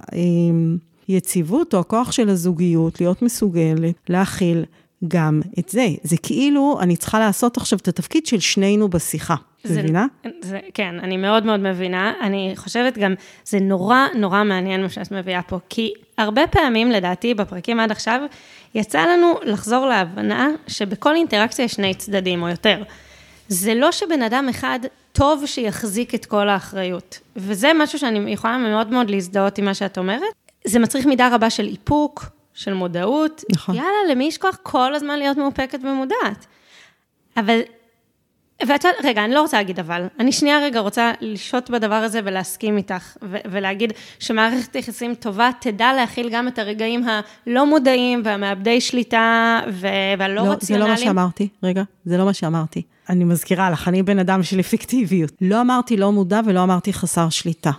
יציבות 1.08 1.74
או 1.74 1.80
הכוח 1.80 2.12
של 2.12 2.28
הזוגיות, 2.28 3.00
להיות 3.00 3.22
מסוגלת 3.22 3.94
להכיל 4.08 4.64
גם 5.08 5.40
את 5.58 5.68
זה. 5.68 5.88
זה 6.02 6.16
כאילו 6.16 6.78
אני 6.80 6.96
צריכה 6.96 7.18
לעשות 7.18 7.56
עכשיו 7.56 7.78
את 7.78 7.88
התפקיד 7.88 8.26
של 8.26 8.40
שנינו 8.40 8.88
בשיחה. 8.88 9.34
זה, 9.64 9.82
מבינה? 9.82 10.06
זה, 10.40 10.60
כן, 10.74 10.94
אני 11.02 11.16
מאוד 11.16 11.46
מאוד 11.46 11.60
מבינה. 11.60 12.12
אני 12.20 12.52
חושבת 12.56 12.98
גם, 12.98 13.14
זה 13.44 13.60
נורא 13.60 14.06
נורא 14.14 14.44
מעניין 14.44 14.82
מה 14.82 14.88
שאת 14.88 15.12
מביאה 15.12 15.42
פה, 15.42 15.58
כי 15.68 15.92
הרבה 16.18 16.46
פעמים, 16.46 16.90
לדעתי, 16.90 17.34
בפרקים 17.34 17.80
עד 17.80 17.90
עכשיו, 17.90 18.20
יצא 18.74 19.06
לנו 19.06 19.34
לחזור 19.42 19.86
להבנה 19.86 20.48
שבכל 20.66 21.14
אינטראקציה 21.14 21.64
יש 21.64 21.72
שני 21.72 21.94
צדדים 21.94 22.42
או 22.42 22.48
יותר. 22.48 22.82
זה 23.48 23.74
לא 23.74 23.92
שבן 23.92 24.22
אדם 24.22 24.46
אחד 24.50 24.78
טוב 25.12 25.46
שיחזיק 25.46 26.14
את 26.14 26.26
כל 26.26 26.48
האחריות. 26.48 27.18
וזה 27.36 27.70
משהו 27.74 27.98
שאני 27.98 28.32
יכולה 28.32 28.58
מאוד 28.58 28.90
מאוד 28.90 29.10
להזדהות 29.10 29.58
עם 29.58 29.64
מה 29.64 29.74
שאת 29.74 29.98
אומרת. 29.98 30.22
זה 30.64 30.78
מצריך 30.78 31.06
מידה 31.06 31.34
רבה 31.34 31.50
של 31.50 31.66
איפוק, 31.66 32.24
של 32.54 32.72
מודעות. 32.72 33.42
נכון. 33.52 33.74
יאללה, 33.74 34.10
למי 34.10 34.24
יש 34.24 34.38
כוח 34.38 34.58
כל 34.62 34.94
הזמן 34.94 35.18
להיות 35.18 35.36
מאופקת 35.36 35.78
ומודעת? 35.82 36.46
אבל 37.36 37.60
ואת 38.68 38.84
יודעת, 38.84 39.04
רגע, 39.04 39.24
אני 39.24 39.34
לא 39.34 39.40
רוצה 39.40 39.56
להגיד 39.56 39.80
אבל, 39.80 40.06
אני 40.20 40.32
שנייה 40.32 40.58
רגע 40.58 40.80
רוצה 40.80 41.12
לשהות 41.20 41.70
בדבר 41.70 41.94
הזה 41.94 42.20
ולהסכים 42.24 42.76
איתך, 42.76 43.16
ו- 43.22 43.36
ולהגיד 43.50 43.92
שמערכת 44.18 44.74
יחסים 44.74 45.14
טובה 45.14 45.50
תדע 45.60 45.92
להכיל 45.92 46.28
גם 46.32 46.48
את 46.48 46.58
הרגעים 46.58 47.04
הלא 47.08 47.66
מודעים 47.66 48.22
והמאבדי 48.24 48.80
שליטה 48.80 49.60
ו- 49.72 49.86
והלא 50.18 50.34
לא, 50.34 50.40
רציונליים. 50.40 50.56
זה 50.66 50.78
לא 50.78 50.88
מה 50.88 50.96
שאמרתי, 50.96 51.48
רגע, 51.62 51.82
זה 52.04 52.18
לא 52.18 52.24
מה 52.24 52.32
שאמרתי. 52.32 52.82
אני 53.08 53.24
מזכירה 53.24 53.70
לך, 53.70 53.88
אני 53.88 54.02
בן 54.02 54.18
אדם 54.18 54.42
של 54.42 54.60
אפקטיביות. 54.60 55.32
לא 55.40 55.60
אמרתי 55.60 55.96
לא 55.96 56.12
מודע 56.12 56.40
ולא 56.46 56.62
אמרתי 56.62 56.92
חסר 56.92 57.28
שליטה. 57.28 57.70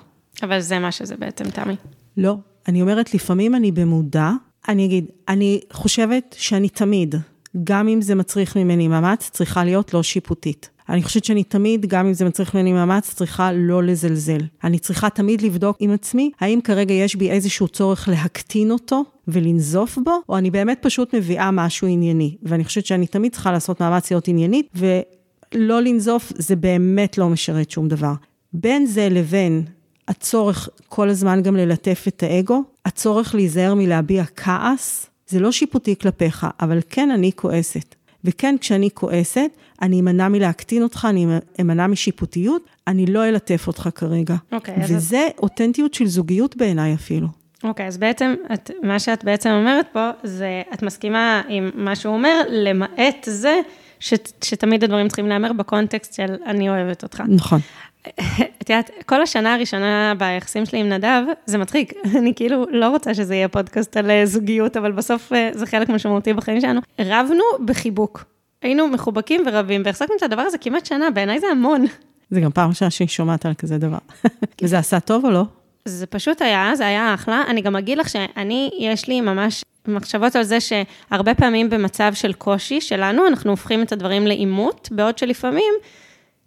אבל 0.44 0.60
זה 0.60 0.80
מה 0.80 0.92
שזה 0.92 1.16
בעצם, 1.16 1.50
תמי. 1.50 1.76
לא, 2.18 2.38
אני 2.68 2.82
אומרת, 2.82 3.14
לפעמים 3.14 3.56
אני 3.56 3.72
במודע, 3.72 4.32
אני 4.68 4.86
אגיד, 4.86 5.06
אני 5.28 5.60
חושבת 5.74 6.36
שאני 6.38 6.70
תמיד, 6.70 7.16
גם 7.64 7.88
אם 7.88 8.02
זה 8.02 8.16
מצריך 8.16 8.58
ממני 8.58 8.88
מאמץ, 8.88 9.30
צריכה 9.30 9.64
להיות 9.64 9.94
לא 9.94 10.04
שיפוטית. 10.04 10.70
אני 10.90 11.04
חושבת 11.04 11.24
שאני 11.26 11.44
תמיד, 11.44 11.86
גם 11.86 12.06
אם 12.06 12.14
זה 12.14 12.26
מצריך 12.26 12.56
ממני 12.56 12.74
מאמץ, 12.74 13.14
צריכה 13.14 13.52
לא 13.54 13.84
לזלזל. 13.84 14.42
אני 14.64 14.80
צריכה 14.80 15.10
תמיד 15.10 15.42
לבדוק 15.42 15.78
עם 15.80 15.92
עצמי, 15.92 16.32
האם 16.40 16.62
כרגע 16.62 16.94
יש 16.94 17.16
בי 17.16 17.32
איזשהו 17.32 17.68
צורך 17.68 18.10
להקטין 18.10 18.72
אותו 18.72 19.04
ולנזוף 19.28 19.98
בו, 20.04 20.22
או 20.30 20.38
אני 20.38 20.52
באמת 20.52 20.78
פשוט 20.82 21.16
מביאה 21.16 21.52
משהו 21.52 21.88
ענייני. 21.88 22.36
ואני 22.44 22.64
חושבת 22.64 22.86
שאני 22.86 23.08
תמיד 23.08 23.32
צריכה 23.32 23.52
לעשות 23.52 23.82
מאמץ 23.82 24.12
להיות 24.12 24.28
עניינית, 24.28 24.68
ולא 24.76 25.82
לנזוף 25.82 26.32
זה 26.36 26.56
באמת 26.56 27.18
לא 27.18 27.30
משרת 27.30 27.72
שום 27.72 27.88
דבר. 27.88 28.14
בין 28.54 28.86
זה 28.86 29.10
לבין 29.10 29.64
הצורך 30.08 30.70
כל 30.90 31.10
הזמן 31.10 31.42
גם 31.42 31.56
ללטף 31.56 32.06
את 32.08 32.24
האגו, 32.24 32.64
הצורך 32.86 33.36
להיזהר 33.36 33.74
מלהביע 33.74 34.24
כעס, 34.36 35.10
זה 35.28 35.40
לא 35.40 35.52
שיפוטי 35.52 35.96
כלפיך, 36.02 36.48
אבל 36.62 36.80
כן 36.90 37.12
אני 37.12 37.32
כועסת. 37.36 37.96
וכן, 38.26 38.56
כשאני 38.60 38.90
כועסת, 38.94 39.50
אני 39.82 40.00
אמנע 40.00 40.28
מלהקטין 40.28 40.84
אותך, 40.84 41.08
אני 41.10 41.28
אמנע 41.62 41.88
משיפוטיות, 41.88 42.62
אני 42.88 43.06
לא 43.06 43.30
אלטף 43.30 43.68
אותך 43.68 43.90
כרגע. 43.96 44.36
אוקיי, 44.52 44.76
אז... 44.76 44.92
וזה 44.92 45.28
אותנטיות 45.38 45.94
של 45.94 46.08
זוגיות 46.08 46.58
בעיניי 46.58 46.94
אפילו. 46.94 47.28
אוקיי, 47.64 47.88
אז 47.88 47.98
בעצם, 47.98 48.36
את, 48.54 48.72
מה 48.84 49.00
שאת 49.00 49.24
בעצם 49.24 49.50
אומרת 49.50 49.86
פה, 49.94 50.10
זה, 50.24 50.62
את 50.74 50.84
מסכימה 50.84 51.42
עם 51.50 51.70
מה 51.76 51.96
שהוא 51.96 52.14
אומר, 52.14 52.42
למעט 52.50 53.28
זה, 53.30 53.60
ש, 54.00 54.14
שתמיד 54.44 54.84
הדברים 54.84 55.08
צריכים 55.08 55.28
להיאמר 55.28 55.54
בקונטקסט 55.54 56.14
של 56.14 56.36
אני 56.46 56.70
אוהבת 56.70 57.04
אותך. 57.04 57.24
נכון. 57.28 57.60
את 58.62 58.70
יודעת, 58.70 58.90
כל 59.06 59.22
השנה 59.22 59.54
הראשונה 59.54 60.14
ביחסים 60.18 60.66
שלי 60.66 60.80
עם 60.80 60.90
נדב, 60.90 61.22
זה 61.46 61.58
מצחיק, 61.58 61.94
אני 62.20 62.34
כאילו 62.36 62.66
לא 62.72 62.90
רוצה 62.90 63.14
שזה 63.14 63.36
יהיה 63.36 63.48
פודקאסט 63.48 63.98
על 63.98 64.12
אה, 64.12 64.26
זוגיות, 64.26 64.78
אבל 64.78 64.92
בסוף 64.92 65.34
אה, 65.34 65.50
זה 65.54 65.66
חלק 65.66 65.90
משמעותי 65.90 66.34
בחיים 66.34 66.62
שלנו. 66.62 66.82
רבנו 67.00 67.44
בחיבוק. 67.66 68.24
היינו 68.62 68.88
מחובקים 68.88 69.44
ורבים, 69.48 69.82
והחזקנו 69.86 70.16
את 70.16 70.24
הדבר 70.24 70.42
הזה 70.42 70.58
כמעט 70.58 70.86
שנה, 70.86 71.12
בעיניי 71.12 71.40
זה 71.40 71.48
המון. 71.48 71.86
זה 72.30 72.42
גם 72.42 72.52
פעם 72.52 72.70
ראשונה 72.70 72.92
שאני 72.92 73.08
שומעת 73.08 73.46
על 73.46 73.54
כזה 73.54 73.78
דבר. 73.78 73.98
וזה 74.62 74.78
עשה 74.78 75.00
טוב 75.00 75.26
או 75.26 75.32
לא? 75.32 75.44
זה 75.86 76.06
פשוט 76.06 76.42
היה, 76.42 76.72
זה 76.76 76.88
היה 76.88 77.14
אחלה. 77.14 77.44
אני 77.48 77.62
גם 77.62 77.76
אגיד 77.76 77.98
לך 77.98 78.10
שאני, 78.10 78.70
יש 78.80 79.08
לי 79.08 79.22
ממש 79.22 79.64
מחשבות 79.88 80.36
על 80.36 80.44
זה 80.44 80.58
שהרבה 80.60 81.34
פעמים 81.34 81.70
במצב 81.70 82.14
של 82.14 82.34
קושי 82.34 82.82
שלנו, 82.82 83.28
אנחנו 83.28 83.52
הופכים 83.52 83.82
את 83.82 83.92
הדברים 83.92 84.28
לעימות, 84.28 84.90
בעוד 84.92 85.18
שלפעמים, 85.18 85.74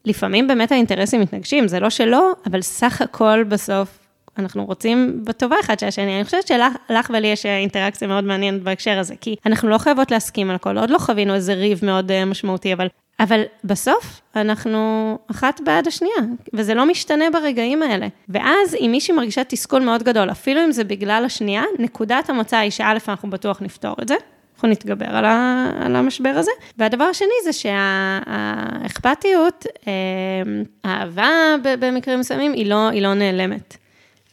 לפעמים 0.06 0.48
באמת 0.48 0.72
האינטרסים 0.72 1.20
מתנגשים, 1.20 1.68
זה 1.68 1.80
לא 1.80 1.90
שלא, 1.90 2.32
אבל 2.46 2.62
סך 2.62 3.02
הכל 3.02 3.44
בסוף 3.44 3.98
אנחנו 4.38 4.64
רוצים 4.64 5.20
בטובה 5.24 5.56
אחד 5.60 5.78
של 5.78 5.86
השני. 5.86 6.16
אני 6.16 6.24
חושבת 6.24 6.46
שלך 6.46 7.10
ולי 7.10 7.26
יש 7.26 7.46
אינטראקציה 7.46 8.08
מאוד 8.08 8.24
מעניינת 8.24 8.62
בהקשר 8.62 8.98
הזה, 8.98 9.14
כי 9.20 9.36
אנחנו 9.46 9.68
לא 9.68 9.78
חייבות 9.78 10.10
להסכים 10.10 10.50
על 10.50 10.56
הכל, 10.56 10.78
עוד 10.78 10.90
לא 10.90 10.98
חווינו 10.98 11.34
איזה 11.34 11.54
ריב 11.54 11.80
מאוד 11.82 12.10
אה, 12.10 12.24
משמעותי, 12.24 12.72
אבל, 12.72 12.86
אבל 13.20 13.42
בסוף 13.64 14.20
אנחנו 14.36 15.18
אחת 15.30 15.60
בעד 15.64 15.86
השנייה, 15.86 16.16
וזה 16.52 16.74
לא 16.74 16.86
משתנה 16.86 17.24
ברגעים 17.32 17.82
האלה. 17.82 18.06
ואז 18.28 18.74
אם 18.80 18.88
מישהי 18.92 19.14
מרגישה 19.14 19.44
תסכול 19.44 19.82
מאוד 19.82 20.02
גדול, 20.02 20.30
אפילו 20.30 20.64
אם 20.64 20.72
זה 20.72 20.84
בגלל 20.84 21.22
השנייה, 21.26 21.62
נקודת 21.78 22.30
המוצא 22.30 22.56
היא 22.56 22.70
שא', 22.70 22.98
אנחנו 23.08 23.30
בטוח 23.30 23.62
נפתור 23.62 23.96
את 24.02 24.08
זה. 24.08 24.14
אנחנו 24.56 24.68
נתגבר 24.68 25.06
על, 25.08 25.24
ה, 25.24 25.70
על 25.80 25.96
המשבר 25.96 26.28
הזה. 26.36 26.50
והדבר 26.78 27.04
השני 27.04 27.28
זה 27.44 27.52
שהאכפתיות, 28.32 29.16
אה, 29.86 29.92
האהבה 30.84 31.28
במקרים 31.62 32.20
מסוימים, 32.20 32.52
היא 32.52 32.66
לא, 32.66 32.88
היא 32.88 33.02
לא 33.02 33.14
נעלמת. 33.14 33.76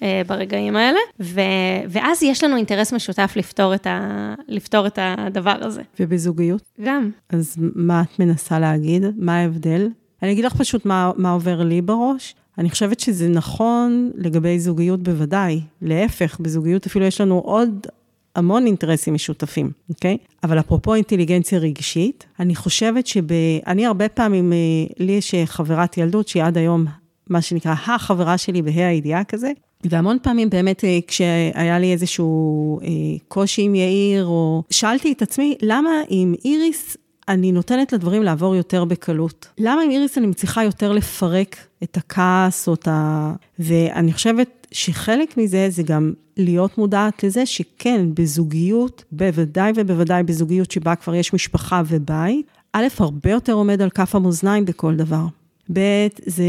אה, 0.04 0.22
ברגעים 0.28 0.76
האלה, 0.76 1.00
ו, 1.20 1.42
ואז 1.90 2.24
יש 2.24 2.44
לנו 2.44 2.56
אינטרס 2.58 2.94
משותף 2.94 3.34
לפתור 3.36 3.76
את, 3.76 3.88
ה, 3.88 4.34
לפתור 4.48 4.88
את 4.88 5.00
הדבר 5.02 5.56
הזה. 5.62 5.82
ובזוגיות? 6.00 6.62
גם. 6.82 7.10
אז 7.30 7.56
מה 7.76 8.02
את 8.02 8.20
מנסה 8.20 8.60
להגיד? 8.60 9.04
מה 9.18 9.38
ההבדל? 9.38 9.90
אני 10.24 10.32
אגיד 10.32 10.46
לך 10.46 10.54
פשוט 10.56 10.86
מה, 10.86 11.12
מה 11.18 11.32
עובר 11.32 11.64
לי 11.64 11.82
בראש. 11.82 12.36
אני 12.58 12.70
חושבת 12.70 13.00
שזה 13.00 13.30
נכון 13.30 14.12
לגבי 14.16 14.60
זוגיות 14.60 15.04
בוודאי. 15.04 15.62
להפך, 15.82 16.40
בזוגיות 16.40 16.86
אפילו 16.86 17.06
יש 17.06 17.22
לנו 17.22 17.40
עוד 17.40 17.88
המון 18.36 18.66
אינטרסים 18.66 19.14
משותפים, 19.14 19.72
אוקיי? 19.90 20.18
אבל 20.44 20.60
אפרופו 20.60 20.96
אינטליגנציה 20.96 21.60
רגשית, 21.60 22.26
אני 22.40 22.56
חושבת 22.56 23.08
שב... 23.08 23.32
אני 23.68 23.86
הרבה 23.86 24.10
פעמים, 24.10 24.54
אה, 24.54 24.58
לי 25.00 25.12
יש 25.12 25.36
חברת 25.46 25.98
ילדות 25.98 26.28
שהיא 26.28 26.44
עד 26.44 26.58
היום, 26.58 26.86
מה 27.30 27.42
שנקרא, 27.42 27.72
החברה 27.72 28.38
שלי 28.38 28.62
בה"א 28.62 28.82
הידיעה 28.82 29.24
כזה, 29.24 29.52
והמון 29.84 30.18
פעמים 30.22 30.50
באמת 30.50 30.84
אה, 30.84 31.00
כשהיה 31.08 31.80
לי 31.80 31.92
איזשהו 31.92 32.80
אה, 32.82 32.88
קושי 33.28 33.62
עם 33.62 33.76
יאיר, 33.76 34.26
או 34.26 34.64
שאלתי 34.70 35.12
את 35.12 35.22
עצמי, 35.22 35.56
למה 35.62 35.90
עם 36.10 36.34
איריס 36.46 36.98
אני 37.28 37.52
נותנת 37.52 37.94
לדברים 37.94 38.24
לעבור 38.24 38.56
יותר 38.56 38.86
בקלות? 38.86 39.48
למה 39.58 39.82
עם 39.82 39.92
איריס 39.92 40.18
אני 40.18 40.28
מצליחה 40.28 40.64
יותר 40.64 40.92
לפרק 40.92 41.56
את 41.84 41.98
הכעס 41.98 42.68
או 42.68 42.74
את 42.74 42.88
ה... 42.88 43.34
ואני 43.60 44.14
חושבת 44.14 44.68
שחלק 44.72 45.38
מזה 45.38 45.68
זה 45.70 45.84
גם 45.84 46.14
להיות 46.38 46.78
מודעת 46.78 47.24
לזה 47.24 47.46
שכן, 47.46 48.06
בזוגיות, 48.14 49.04
בוודאי 49.12 49.72
ובוודאי 49.76 50.24
בזוגיות 50.24 50.72
שבה 50.72 50.96
כבר 50.96 51.16
יש 51.16 51.34
משפחה 51.34 51.82
ובית, 51.88 52.48
א', 52.74 52.86
הרבה 53.00 53.32
יותר 53.32 53.54
עומד 53.54 53.82
על 53.82 53.90
כף 53.90 54.16
המאזניים 54.16 54.66
בכל 54.66 54.96
דבר. 54.96 55.26
ב', 55.74 56.08
זה, 56.26 56.44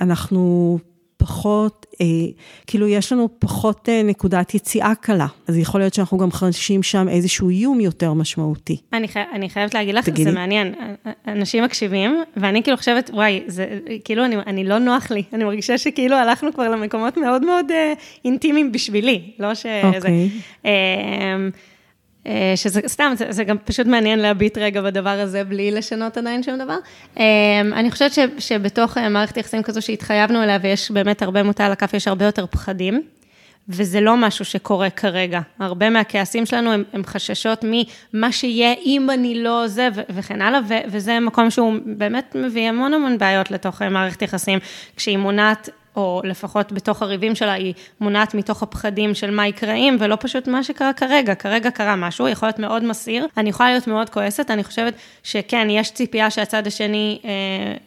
אנחנו 0.00 0.78
פחות, 1.18 1.86
אה, 2.00 2.06
כאילו 2.66 2.88
יש 2.88 3.12
לנו 3.12 3.28
פחות 3.38 3.88
אה, 3.88 4.02
נקודת 4.02 4.54
יציאה 4.54 4.94
קלה, 4.94 5.26
אז 5.48 5.58
יכול 5.58 5.80
להיות 5.80 5.94
שאנחנו 5.94 6.18
גם 6.18 6.32
חשים 6.32 6.82
שם 6.82 7.08
איזשהו 7.08 7.48
איום 7.48 7.80
יותר 7.80 8.12
משמעותי. 8.12 8.76
אני, 8.92 9.08
חי, 9.08 9.20
אני 9.32 9.50
חייבת 9.50 9.74
להגיד 9.74 9.94
לך, 9.94 10.04
תגידי. 10.08 10.30
זה 10.30 10.36
מעניין, 10.36 10.74
אנשים 11.26 11.64
מקשיבים, 11.64 12.22
ואני 12.36 12.62
כאילו 12.62 12.76
חושבת, 12.76 13.10
וואי, 13.14 13.42
זה 13.46 13.78
כאילו, 14.04 14.24
אני, 14.24 14.36
אני 14.46 14.64
לא 14.64 14.78
נוח 14.78 15.10
לי, 15.10 15.22
אני 15.32 15.44
מרגישה 15.44 15.78
שכאילו 15.78 16.16
הלכנו 16.16 16.52
כבר 16.52 16.68
למקומות 16.68 17.16
מאוד 17.16 17.44
מאוד 17.44 17.70
אה, 17.70 17.92
אינטימיים 18.24 18.72
בשבילי, 18.72 19.22
לא 19.38 19.54
שזה... 19.54 19.80
אוקיי. 19.84 20.28
אה, 20.66 20.70
אה, 20.70 21.48
שזה 22.56 22.80
סתם, 22.86 23.12
זה, 23.16 23.26
זה 23.30 23.44
גם 23.44 23.56
פשוט 23.64 23.86
מעניין 23.86 24.18
להביט 24.18 24.58
רגע 24.58 24.82
בדבר 24.82 25.10
הזה 25.10 25.44
בלי 25.44 25.70
לשנות 25.70 26.16
עדיין 26.16 26.42
שום 26.42 26.58
דבר. 26.58 26.76
אה, 27.18 27.24
אני 27.60 27.90
חושבת 27.90 28.12
ש, 28.12 28.18
שבתוך 28.38 28.98
אה, 28.98 29.08
מערכת 29.08 29.36
יחסים 29.36 29.62
כזו 29.62 29.82
שהתחייבנו 29.82 30.42
אליה 30.42 30.58
ויש 30.62 30.90
באמת 30.90 31.22
הרבה 31.22 31.42
מוטה 31.42 31.66
על 31.66 31.72
הכף, 31.72 31.94
יש 31.94 32.08
הרבה 32.08 32.24
יותר 32.24 32.46
פחדים. 32.46 33.02
וזה 33.68 34.00
לא 34.00 34.16
משהו 34.16 34.44
שקורה 34.44 34.90
כרגע. 34.90 35.40
הרבה 35.58 35.90
מהכעסים 35.90 36.46
שלנו 36.46 36.72
הם, 36.72 36.84
הם 36.92 37.04
חששות 37.04 37.64
ממה 38.12 38.32
שיהיה 38.32 38.74
אם 38.84 39.10
אני 39.10 39.42
לא 39.42 39.66
זה 39.66 39.88
ו- 39.94 40.00
וכן 40.10 40.42
הלאה, 40.42 40.60
ו- 40.68 40.88
וזה 40.90 41.20
מקום 41.20 41.50
שהוא 41.50 41.74
באמת 41.86 42.36
מביא 42.38 42.68
המון 42.68 42.94
המון 42.94 43.18
בעיות 43.18 43.50
לתוך 43.50 43.82
מערכת 43.82 44.22
יחסים, 44.22 44.58
כשהיא 44.96 45.16
מונעת 45.16 45.68
או 45.98 46.20
לפחות 46.24 46.72
בתוך 46.72 47.02
הריבים 47.02 47.34
שלה, 47.34 47.52
היא 47.52 47.74
מונעת 48.00 48.34
מתוך 48.34 48.62
הפחדים 48.62 49.14
של 49.14 49.30
מה 49.30 49.46
יקרה 49.46 49.74
אם, 49.74 49.96
ולא 50.00 50.16
פשוט 50.20 50.48
מה 50.48 50.64
שקרה 50.64 50.92
כרגע. 50.92 51.34
כרגע 51.34 51.70
קרה 51.70 51.96
משהו, 51.96 52.28
יכול 52.28 52.48
להיות 52.48 52.58
מאוד 52.58 52.84
מסעיר, 52.84 53.26
אני 53.36 53.48
יכולה 53.48 53.70
להיות 53.70 53.86
מאוד 53.86 54.10
כועסת, 54.10 54.50
אני 54.50 54.64
חושבת 54.64 54.94
שכן, 55.22 55.70
יש 55.70 55.90
ציפייה 55.90 56.30
שהצד 56.30 56.66
השני, 56.66 57.18
אה, 57.24 57.30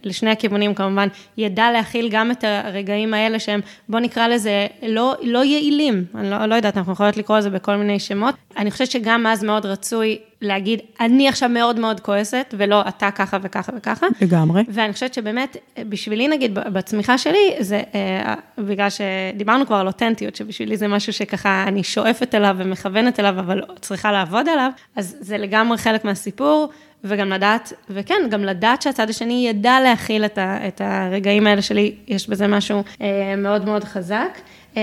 לשני 0.03 0.29
הכיוונים 0.29 0.73
כמובן, 0.73 1.07
ידע 1.37 1.71
להכיל 1.71 2.09
גם 2.11 2.31
את 2.31 2.43
הרגעים 2.43 3.13
האלה 3.13 3.39
שהם, 3.39 3.59
בוא 3.89 3.99
נקרא 3.99 4.27
לזה, 4.27 4.67
לא, 4.87 5.15
לא 5.21 5.45
יעילים. 5.45 6.05
אני 6.15 6.29
לא, 6.29 6.45
לא 6.45 6.55
יודעת, 6.55 6.77
אנחנו 6.77 6.93
יכולות 6.93 7.17
לקרוא 7.17 7.37
לזה 7.37 7.49
בכל 7.49 7.75
מיני 7.75 7.99
שמות. 7.99 8.35
אני 8.57 8.71
חושבת 8.71 8.91
שגם 8.91 9.27
אז 9.27 9.43
מאוד 9.43 9.65
רצוי 9.65 10.17
להגיד, 10.41 10.79
אני 10.99 11.27
עכשיו 11.27 11.49
מאוד 11.49 11.79
מאוד 11.79 11.99
כועסת, 11.99 12.53
ולא 12.57 12.81
אתה 12.87 13.11
ככה 13.11 13.37
וככה 13.41 13.71
וככה. 13.77 14.07
לגמרי. 14.21 14.63
ואני 14.67 14.93
חושבת 14.93 15.13
שבאמת, 15.13 15.57
בשבילי 15.89 16.27
נגיד, 16.27 16.53
בצמיחה 16.53 17.17
שלי, 17.17 17.55
זה 17.59 17.81
אה, 17.95 18.35
בגלל 18.57 18.87
שדיברנו 18.89 19.65
כבר 19.65 19.75
על 19.75 19.87
אותנטיות, 19.87 20.35
שבשבילי 20.35 20.77
זה 20.77 20.87
משהו 20.87 21.13
שככה 21.13 21.63
אני 21.67 21.83
שואפת 21.83 22.35
אליו 22.35 22.55
ומכוונת 22.59 23.19
אליו, 23.19 23.39
אבל 23.39 23.61
צריכה 23.81 24.11
לעבוד 24.11 24.49
עליו, 24.49 24.71
אז 24.95 25.15
זה 25.19 25.37
לגמרי 25.37 25.77
חלק 25.77 26.05
מהסיפור. 26.05 26.69
וגם 27.03 27.29
לדעת, 27.29 27.73
וכן, 27.89 28.27
גם 28.29 28.43
לדעת 28.43 28.81
שהצד 28.81 29.09
השני 29.09 29.47
ידע 29.49 29.79
להכיל 29.83 30.25
את, 30.25 30.37
ה, 30.37 30.67
את 30.67 30.81
הרגעים 30.83 31.47
האלה 31.47 31.61
שלי, 31.61 31.95
יש 32.07 32.29
בזה 32.29 32.47
משהו 32.47 32.83
אה, 33.01 33.35
מאוד 33.37 33.65
מאוד 33.65 33.83
חזק. 33.83 34.37
אה, 34.77 34.81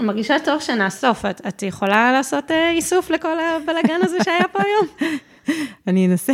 מרגישה 0.00 0.36
צורך 0.44 0.62
שנאסוף, 0.62 1.24
את, 1.24 1.40
את 1.48 1.62
יכולה 1.62 2.12
לעשות 2.12 2.50
אה, 2.50 2.70
איסוף 2.70 3.10
לכל 3.10 3.36
הבלאגן 3.38 4.00
הזה 4.02 4.16
שהיה 4.24 4.48
פה 4.52 4.58
היום? 4.62 5.12
אני 5.88 6.06
אנסה. 6.06 6.32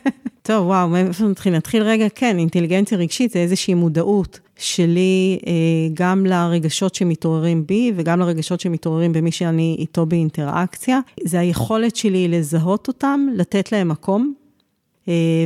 טוב, 0.42 0.66
וואו, 0.66 0.88
מאיפה 0.88 1.24
נתחיל? 1.24 1.56
נתחיל 1.56 1.82
רגע, 1.82 2.06
כן, 2.14 2.38
אינטליגנציה 2.38 2.98
רגשית 2.98 3.30
זה 3.30 3.38
איזושהי 3.38 3.74
מודעות 3.74 4.40
שלי 4.56 5.38
אה, 5.46 5.52
גם 5.94 6.26
לרגשות 6.26 6.94
שמתעוררים 6.94 7.66
בי 7.66 7.92
וגם 7.96 8.20
לרגשות 8.20 8.60
שמתעוררים 8.60 9.12
במי 9.12 9.32
שאני 9.32 9.76
איתו 9.78 10.06
באינטראקציה. 10.06 11.00
זה 11.24 11.40
היכולת 11.40 11.96
שלי 11.96 12.28
לזהות 12.28 12.88
אותם, 12.88 13.26
לתת 13.34 13.72
להם 13.72 13.88
מקום, 13.88 14.34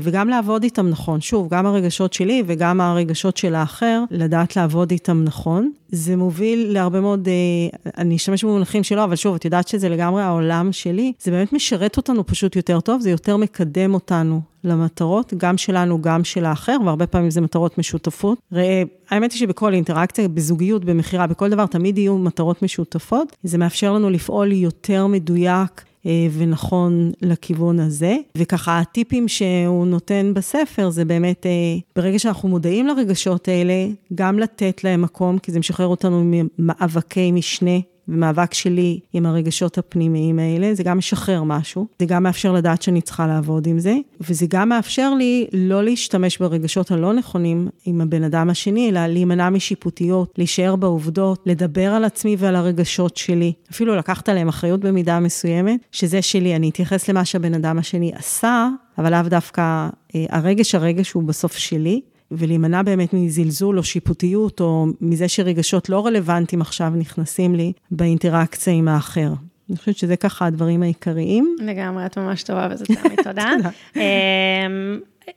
וגם 0.02 0.28
לעבוד 0.28 0.62
איתם 0.62 0.88
נכון. 0.88 1.20
שוב, 1.20 1.48
גם 1.50 1.66
הרגשות 1.66 2.12
שלי 2.12 2.42
וגם 2.46 2.80
הרגשות 2.80 3.36
של 3.36 3.54
האחר, 3.54 4.02
לדעת 4.10 4.56
לעבוד 4.56 4.90
איתם 4.90 5.24
נכון. 5.24 5.70
זה 5.88 6.16
מוביל 6.16 6.72
להרבה 6.72 7.00
מאוד, 7.00 7.28
אה, 7.28 7.92
אני 7.98 8.16
אשתמש 8.16 8.44
במונחים 8.44 8.82
שלו, 8.82 9.04
אבל 9.04 9.16
שוב, 9.16 9.34
את 9.34 9.44
יודעת 9.44 9.68
שזה 9.68 9.88
לגמרי 9.88 10.22
העולם 10.22 10.72
שלי. 10.72 11.12
זה 11.20 11.30
באמת 11.30 11.52
משרת 11.52 11.96
אותנו 11.96 12.26
פשוט 12.26 12.56
יותר 12.56 12.80
טוב, 12.80 13.00
זה 13.00 13.10
יותר 13.10 13.36
מקדם 13.36 13.94
אותנו 13.94 14.40
למטרות, 14.64 15.34
גם 15.36 15.58
שלנו, 15.58 16.02
גם 16.02 16.24
של 16.24 16.44
האחר, 16.44 16.76
והרבה 16.84 17.06
פעמים 17.06 17.30
זה 17.30 17.40
מטרות 17.40 17.78
משותפות. 17.78 18.38
ראה, 18.52 18.82
האמת 19.10 19.32
היא 19.32 19.40
שבכל 19.40 19.74
אינטראקציה, 19.74 20.28
בזוגיות, 20.28 20.84
במכירה, 20.84 21.26
בכל 21.26 21.50
דבר, 21.50 21.66
תמיד 21.66 21.98
יהיו 21.98 22.18
מטרות 22.18 22.62
משותפות. 22.62 23.36
זה 23.42 23.58
מאפשר 23.58 23.92
לנו 23.92 24.10
לפעול 24.10 24.52
יותר 24.52 25.06
מדויק. 25.06 25.84
אה, 26.06 26.26
ונכון 26.38 27.12
לכיוון 27.22 27.80
הזה. 27.80 28.16
וככה, 28.38 28.78
הטיפים 28.78 29.28
שהוא 29.28 29.86
נותן 29.86 30.32
בספר 30.34 30.90
זה 30.90 31.04
באמת, 31.04 31.46
אה, 31.46 31.50
ברגע 31.96 32.18
שאנחנו 32.18 32.48
מודעים 32.48 32.86
לרגשות 32.86 33.48
האלה, 33.48 33.86
גם 34.14 34.38
לתת 34.38 34.84
להם 34.84 35.02
מקום, 35.02 35.38
כי 35.38 35.52
זה 35.52 35.58
משחרר 35.58 35.86
אותנו 35.86 36.22
ממאבקי 36.24 37.32
משנה 37.32 37.78
ומאבק 38.08 38.54
שלי 38.54 39.00
עם 39.12 39.26
הרגשות 39.26 39.78
הפנימיים 39.78 40.38
האלה, 40.38 40.74
זה 40.74 40.82
גם 40.82 40.98
משחרר 40.98 41.42
משהו, 41.42 41.86
זה 41.98 42.06
גם 42.06 42.22
מאפשר 42.22 42.52
לדעת 42.52 42.82
שאני 42.82 43.00
צריכה 43.00 43.26
לעבוד 43.26 43.66
עם 43.66 43.78
זה, 43.78 43.94
וזה 44.20 44.46
גם 44.48 44.68
מאפשר 44.68 45.14
לי 45.14 45.46
לא 45.52 45.84
להשתמש 45.84 46.38
ברגשות 46.38 46.90
הלא 46.90 47.12
נכונים 47.12 47.68
עם 47.84 48.00
הבן 48.00 48.24
אדם 48.24 48.50
השני, 48.50 48.90
אלא 48.90 49.06
להימנע 49.06 49.50
משיפוטיות, 49.50 50.34
להישאר 50.38 50.76
בעובדות, 50.76 51.42
לדבר 51.46 51.88
על 51.94 52.04
עצמי 52.04 52.36
ועל 52.38 52.56
הרגשות 52.56 53.16
שלי, 53.16 53.52
אפילו 53.70 53.96
לקחת 53.96 54.28
עליהם 54.28 54.48
אחריות 54.48 54.80
במידה 54.80 55.20
מסוימת, 55.20 55.80
שזה 55.92 56.22
שלי, 56.22 56.56
אני 56.56 56.70
אתייחס 56.70 57.08
למה 57.08 57.24
שהבן 57.24 57.54
אדם 57.54 57.78
השני 57.78 58.12
עשה, 58.14 58.68
אבל 58.98 59.12
לאו 59.12 59.28
דווקא 59.28 59.88
אה, 60.14 60.24
הרגש, 60.30 60.74
הרגש 60.74 61.12
הוא 61.12 61.22
בסוף 61.22 61.56
שלי, 61.56 62.00
ולהימנע 62.38 62.82
באמת 62.82 63.12
מזלזול 63.12 63.78
או 63.78 63.84
שיפוטיות, 63.84 64.60
או 64.60 64.86
מזה 65.00 65.28
שרגשות 65.28 65.88
לא 65.88 66.06
רלוונטיים 66.06 66.60
עכשיו 66.62 66.90
נכנסים 66.90 67.54
לי 67.54 67.72
באינטראקציה 67.90 68.72
עם 68.72 68.88
האחר. 68.88 69.32
אני 69.70 69.76
חושבת 69.76 69.96
שזה 69.96 70.16
ככה 70.16 70.46
הדברים 70.46 70.82
העיקריים. 70.82 71.56
לגמרי, 71.58 72.06
את 72.06 72.18
ממש 72.18 72.42
טובה 72.42 72.68
בזה, 72.68 72.84
תמי, 72.84 73.16
תודה. 73.24 73.50
אמ, 73.96 74.00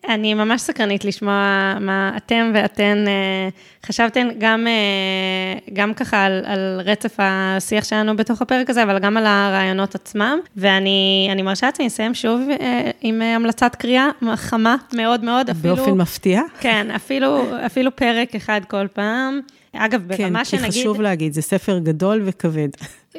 אני 0.10 0.34
ממש 0.34 0.62
סקרנית 0.62 1.06
לשמוע 1.06 1.74
מה 1.80 2.12
אתם 2.17 2.52
ואתן 2.54 3.04
אה, 3.08 3.50
חשבתן, 3.86 4.28
גם, 4.38 4.67
אה, 4.67 5.60
גם 5.74 5.93
ככה 5.93 6.24
על, 6.24 6.41
על 6.45 6.82
רצף 6.86 7.15
השיח 7.17 7.84
שלנו 7.84 8.15
בתוך 8.15 8.41
הפרק 8.41 8.69
הזה, 8.69 8.84
אבל 8.84 9.00
גם 9.00 9.17
על 9.17 9.26
הרעיונות 9.26 9.95
עצמם. 9.95 10.39
ואני 10.58 11.41
מרשה 11.43 11.65
לעצמי 11.65 11.86
לסיים 11.86 12.13
שוב 12.13 12.41
אה, 12.62 12.91
עם 13.02 13.21
המלצת 13.21 13.76
קריאה 13.76 14.10
חמה 14.36 14.76
מאוד 14.93 15.24
מאוד, 15.24 15.50
אפילו... 15.50 15.76
באופן 15.76 15.91
מפתיע. 15.91 16.41
כן, 16.60 16.88
אפילו, 16.95 17.43
אפילו 17.65 17.95
פרק 17.95 18.36
אחד 18.36 18.62
כל 18.67 18.88
פעם. 18.93 19.41
אגב, 19.77 20.07
ברמה 20.07 20.45
שנגיד... 20.45 20.65
כן, 20.65 20.71
כי 20.71 20.79
חשוב 20.79 21.01
להגיד, 21.01 21.33
זה 21.33 21.41
ספר 21.41 21.79
גדול 21.79 22.21
וכבד. 22.25 22.69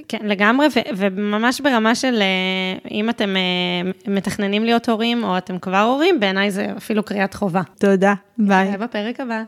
כן, 0.08 0.18
לגמרי, 0.22 0.66
ו- 0.66 0.96
וממש 0.96 1.60
ברמה 1.60 1.94
של 1.94 2.22
אה, 2.22 2.90
אם 2.90 3.10
אתם 3.10 3.36
אה, 3.36 4.12
מתכננים 4.14 4.64
להיות 4.64 4.88
הורים, 4.88 5.24
או 5.24 5.38
אתם 5.38 5.58
כבר 5.58 5.80
הורים, 5.80 6.20
בעיניי 6.20 6.50
זה 6.50 6.66
אפילו 6.76 7.02
קריאת 7.02 7.34
חובה. 7.34 7.62
תודה, 7.78 8.14
ביי. 8.38 8.76
בפרק 8.76 9.20
הבא. 9.20 9.42